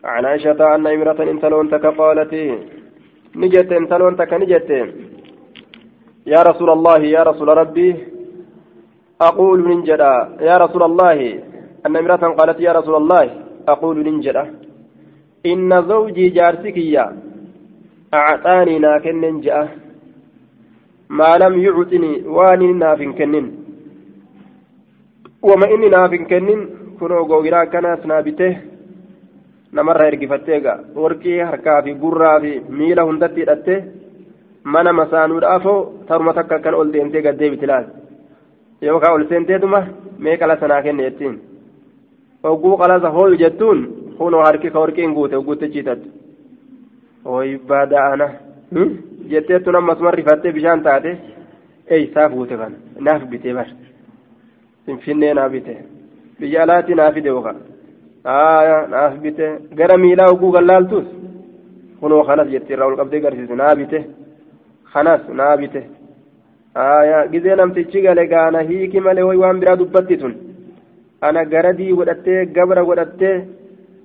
عن 0.04 0.24
عائشة 0.24 0.74
أن 0.74 0.86
امرأة 0.86 1.30
انتلون 1.30 1.70
تك 1.70 1.86
قالت 1.86 2.32
نجت 3.40 3.70
انتلون 3.80 4.14
تك 4.20 4.32
نجت 4.42 4.70
يا 6.32 6.40
رسول 6.50 6.70
الله 6.76 6.98
يا 7.16 7.22
رسول 7.30 7.48
ربي 7.62 7.88
أقول 9.28 9.58
ننجدا 9.68 10.12
يا 10.48 10.56
رسول 10.64 10.82
الله 10.90 11.18
أن 11.86 11.96
امرأة 11.96 12.24
قالت 12.38 12.58
يا 12.66 12.72
رسول 12.78 12.94
الله 13.02 13.24
أقول 13.72 13.96
ننجدا 14.06 14.44
إن 15.50 15.70
زوجي 15.90 16.26
جارسك 16.36 16.76
يا 16.76 17.06
أعطاني 18.14 18.74
ناكن 18.84 19.16
ننجأ 19.24 19.58
ما 21.18 21.30
لم 21.42 21.54
يعطني 21.66 22.12
واني 22.36 22.72
ناف 22.82 23.00
كنن 23.18 23.46
وما 25.48 25.66
إني 25.74 25.88
ناف 25.88 26.12
كنن 26.30 26.60
كنو 26.98 27.18
غوغرا 27.30 27.64
كناس 27.72 28.00
نابته 28.10 28.52
namarra 29.72 30.06
ergifatteega 30.10 30.78
warqii 30.94 31.38
harkaa 31.50 31.82
fi 31.82 31.94
gurraa 31.94 32.40
fi 32.40 32.52
miila 32.68 33.02
hundatti 33.08 33.40
hidhattee 33.40 33.84
mana 34.64 34.92
masaanuudhaafoo 34.92 35.78
taruma 36.08 36.34
takka 36.34 36.54
akkan 36.56 36.74
ol 36.74 36.92
deemtee 36.92 37.22
gaddeebiti 37.22 37.66
laal 37.66 37.86
yookaan 38.82 39.14
ol 39.14 39.24
seenteetuma 39.28 39.80
mee 40.18 40.36
qala 40.36 40.56
sanaa 40.60 40.82
kenne 40.82 41.02
jettiin 41.08 41.36
hogguu 42.44 42.76
qalasa 42.82 43.10
hooyu 43.10 43.38
jettuun 43.44 43.80
kunoo 44.18 44.42
harki 44.42 44.70
ka 44.70 44.80
warqiin 44.80 45.14
guute 45.14 45.36
guutte 45.46 45.68
ciitattu 45.68 46.08
hooyi 47.24 47.58
baada'ana 47.68 48.28
jetteettu 49.30 49.76
ammasuma 49.76 50.10
rifattee 50.10 50.52
bishaan 50.52 50.82
taate 50.82 51.16
eeysaa 51.90 52.28
fuute 52.30 52.56
kana 52.56 52.76
naaf 53.00 53.22
bitee 53.30 53.54
bar 53.54 53.66
finfinnee 54.86 55.34
naaf 55.34 55.52
bite 55.52 55.74
biyya 56.40 56.62
alaatti 56.62 56.94
naaf 56.94 57.14
fide 57.14 57.28
yookaan 57.34 57.56
aayaa 58.34 58.86
naaf 58.92 59.14
bite 59.24 59.46
gara 59.78 59.96
miilaa 60.04 60.28
hogguu 60.30 60.50
gallaaltus 60.56 61.06
kunoo 62.00 62.22
kanas 62.28 62.48
jettee 62.54 62.74
irraa 62.76 62.88
ol 62.90 62.96
qabdee 63.00 63.20
garsiise 63.24 63.54
naa 63.62 63.74
bite 63.80 63.98
kanas 64.92 65.22
naa 65.40 65.56
bite 65.62 65.80
aayaa 66.86 67.26
gizee 67.32 67.56
namtichi 67.60 68.02
gale 68.06 68.24
gaana 68.32 68.60
hiiki 68.70 69.00
malee 69.06 69.24
hoyi 69.28 69.38
waan 69.44 69.60
biraa 69.62 69.76
dubbatti 69.82 70.16
tun 70.22 70.34
ana 71.26 71.44
garadii 71.52 71.92
godhattee 71.98 72.40
gabra 72.56 72.84
godhattee 72.88 73.36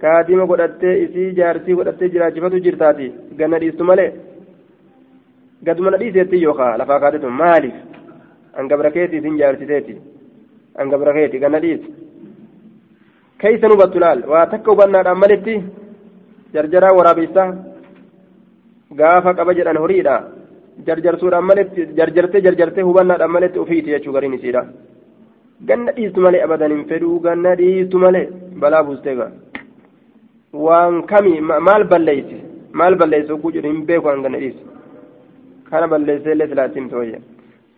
kaadima 0.03 0.45
godhattee 0.51 0.93
isii 1.05 1.31
jaarsii 1.39 1.75
godhattee 1.79 2.09
jiraachifatu 2.13 2.59
jirtaati 2.67 3.07
ganna 3.39 3.59
dhiistu 3.63 3.83
malee 3.89 4.09
gaduma 5.65 5.91
na 5.91 5.97
dhiiseetti 6.03 6.43
yookaa 6.43 6.77
lafaa 6.81 6.99
kaatetu 7.03 7.29
maaliif 7.41 7.75
angabra 8.59 8.91
keeti 8.95 9.17
isin 9.21 9.37
jaarsiteeti 9.41 9.97
angabra 10.83 11.13
keeti 11.17 11.39
ganna 11.43 11.59
dhiisi 11.65 11.89
keeysa 13.41 13.67
nu 13.71 13.75
battu 13.81 13.99
laal 14.03 14.19
waa 14.33 14.45
takka 14.53 14.71
hubannaadhaan 14.73 15.19
malitti 15.23 15.55
jarjaraa 16.55 16.93
waraabeysaa 16.99 17.47
gaafa 18.99 19.31
qaba 19.39 19.51
jedhan 19.59 19.77
horiidha 19.83 20.15
jarjarsuudhaan 20.87 21.45
maletti 21.49 21.81
jarjartee 21.99 22.41
jarjartee 22.47 22.83
hubannaadhaan 22.89 23.33
maletti 23.35 23.59
ofiiti 23.63 23.89
jechuu 23.93 24.13
gariin 24.15 24.33
isiidha 24.37 24.61
ganna 25.69 25.91
dhiistu 25.97 26.19
malee 26.25 26.41
abadan 26.47 26.71
hin 26.75 26.85
fedhuu 26.91 27.17
ganna 27.25 27.51
dhiistu 27.61 27.97
malee 28.05 28.25
balaa 28.63 28.83
buustee 28.87 29.15
gaa 29.19 29.29
waan 30.65 30.95
kami 31.11 31.33
maal 31.67 31.83
balleeyse 31.93 32.37
maal 32.79 32.95
balleeyse 33.01 33.31
oguu 33.37 33.51
jedhu 33.57 33.69
hin 33.73 33.81
beeku 33.89 34.07
hanga 34.11 34.29
nadhiis 34.35 34.57
kana 35.69 35.87
balleeyse 35.93 36.31
illee 36.35 36.47
silaatiin 36.53 36.89
tooyya 36.93 37.19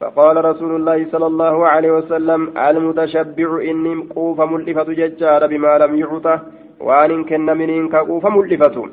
فقال 0.03 0.45
رسول 0.45 0.75
الله 0.75 1.05
صلى 1.11 1.27
الله 1.27 1.67
عليه 1.67 1.91
وسلم 1.91 2.57
المتشبع 2.57 3.61
إني 3.61 3.93
قوف 4.15 4.41
ملفة 4.41 4.83
ججار 4.83 5.47
بما 5.47 5.77
لم 5.77 5.97
يعطه 5.97 6.39
وأن 6.79 7.23
كن 7.23 7.45
منين 7.45 7.89
كقوف 7.89 8.25
ملفة. 8.25 8.89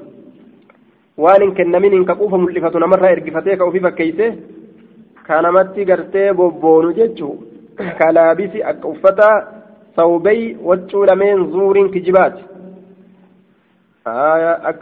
وأن 1.18 1.54
كن 1.54 1.72
منين 1.82 2.04
كقوف 2.04 2.34
ملفة. 2.34 2.78
نمر 2.78 3.12
إرقفتيك 3.12 3.60
وفي 3.60 3.80
فكيته. 3.80 4.36
كان 5.26 5.52
متي 5.52 5.84
قرتي 5.84 6.32
بوبون 6.32 6.92
ججو. 6.92 7.34
كلابس 7.98 8.54
أكفتا 8.56 9.30
ثوبي 9.96 10.56
وجو 10.62 11.04
لمن 11.04 11.50
زور 11.52 11.76
كجبات. 11.88 12.36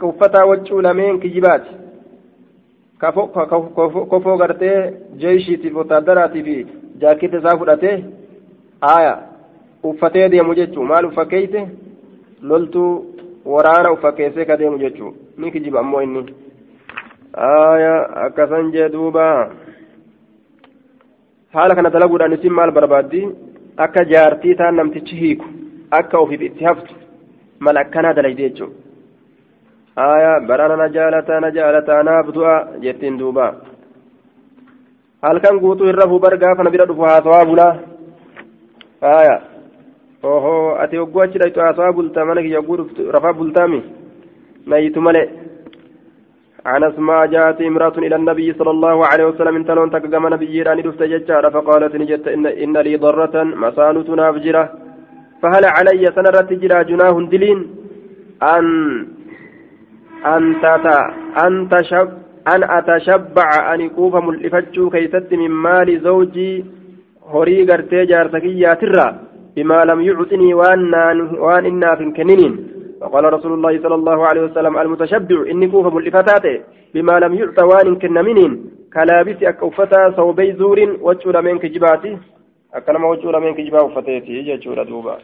uffataa 0.01 0.45
waccuu 0.45 0.81
lameen 0.81 1.19
kijibaati 1.19 1.69
kofoo 3.01 4.37
gartee 4.41 4.77
jeeshiitiif 5.21 5.75
wotaaddaraatii 5.81 6.43
fi 6.47 6.55
jaakkeetta 7.01 7.37
isaa 7.41 7.57
fudhatee 7.61 7.95
aya 8.95 9.13
uffatee 9.91 10.29
deemu 10.33 10.55
jechuu 10.59 10.83
maal 10.91 11.05
uffakeeyse 11.11 11.61
loltuu 12.51 12.91
waraana 13.53 13.91
uffakeessee 13.97 14.45
ka 14.45 14.57
deemu 14.57 14.77
jechuu 14.83 15.13
ni 15.37 15.51
kijiba 15.51 15.79
ammoo 15.79 16.01
inni 16.07 16.25
aya 17.47 17.93
akkasan 18.25 18.71
jee 18.75 18.89
duuba 18.95 19.25
haala 21.53 21.75
kana 21.75 21.89
dalaguudhaan 21.95 22.33
isin 22.39 22.53
maal 22.59 22.71
barbaaddi 22.71 23.21
akka 23.85 24.03
jaartii 24.11 24.55
taan 24.61 24.75
namtichi 24.81 25.15
hiiku 25.23 25.45
akka 26.01 26.17
ofiif 26.25 26.41
itti 26.49 26.63
haftu 26.69 26.93
mal 27.59 27.77
akkanaa 27.83 28.13
dalayde 28.19 28.43
jechuudha 28.49 28.88
آية 29.99 30.33
برانا 30.47 30.75
نجالتا 30.85 31.39
نجالتا 31.39 32.01
نابدوا 32.01 32.79
جتين 32.83 33.17
دوبا. 33.17 33.47
هل 35.23 35.37
كان 35.43 35.59
قوتو 35.59 35.83
الرفو 35.83 36.17
برقا 36.23 36.53
فنبرا 36.57 36.85
دفوها 36.85 37.19
ثوابنا؟ 37.19 37.67
آية. 39.03 39.37
hogguu 40.21 41.21
achi 41.21 41.39
dhaytu 41.39 41.59
haasawaa 41.59 41.91
bultaa 41.93 42.25
mana 42.25 42.41
kiyya 42.41 42.59
hogguu 42.59 43.11
rafaa 43.11 43.33
bultaami 43.33 43.83
nayitu 44.65 45.01
male 45.01 45.23
عن 46.65 46.83
أسماء 46.83 47.25
جاءت 47.25 47.61
امرأة 47.61 47.97
إلى 47.97 48.15
النبي 48.15 48.53
صلى 48.53 48.71
الله 48.71 49.05
عليه 49.05 49.25
وسلم 49.25 49.55
إن 49.55 49.65
تلون 49.65 49.91
تكجم 49.91 50.27
نبي 50.27 50.61
راني 50.61 50.81
دفت 50.81 51.03
ججارة 51.03 51.49
فقالت 51.49 51.95
نجت 51.95 52.27
إن, 52.27 52.45
إن 52.45 52.77
لي 52.77 52.95
ضرة 52.95 53.43
مسانة 53.43 54.07
نافجرة 54.15 54.63
فهل 55.41 55.63
علي 55.65 56.05
سنرة 56.15 56.41
تجرى 56.51 56.83
جناه 56.83 57.15
دلين؟ 57.31 57.59
أن 58.43 58.65
أن 62.47 62.63
أتشبع 62.63 63.73
أن 63.73 63.81
يكوف 63.81 64.15
ملفتشو 64.15 64.89
كيست 64.89 65.33
من 65.33 65.51
مال 65.51 65.99
زوجي 66.01 66.65
horii 67.33 67.65
gartee 67.65 68.05
jaarsakiyyaatiirraa 68.11 69.13
بما 69.55 69.85
لم 69.85 70.01
يعطني 70.01 70.53
وأن 70.53 70.93
وأن 71.39 71.65
إنا 71.65 71.95
في 71.95 72.11
كنين 72.17 72.53
وقال 73.01 73.33
رسول 73.33 73.53
الله 73.53 73.81
صلى 73.83 73.95
الله 73.95 74.27
عليه 74.27 74.41
وسلم 74.41 74.77
المتشبع 74.77 75.51
إني 75.51 75.67
كوف 75.67 75.93
ملفتاته 75.93 76.61
بما 76.93 77.19
لم 77.19 77.33
يعط 77.33 77.59
وأن 77.63 77.95
كنمين 77.95 78.51
كلابس 78.93 79.43
أكوفتا 79.43 80.13
صوبي 80.17 80.53
زور 80.53 80.79
وجور 81.01 81.41
من 81.41 81.59
كجباتي 81.59 82.17
أكلم 82.73 83.03
وجور 83.03 83.39
من 83.39 83.53
كجبا 83.53 83.81
وفتيتي 83.81 84.33
يجور 84.49 84.83
دوبا. 84.83 85.17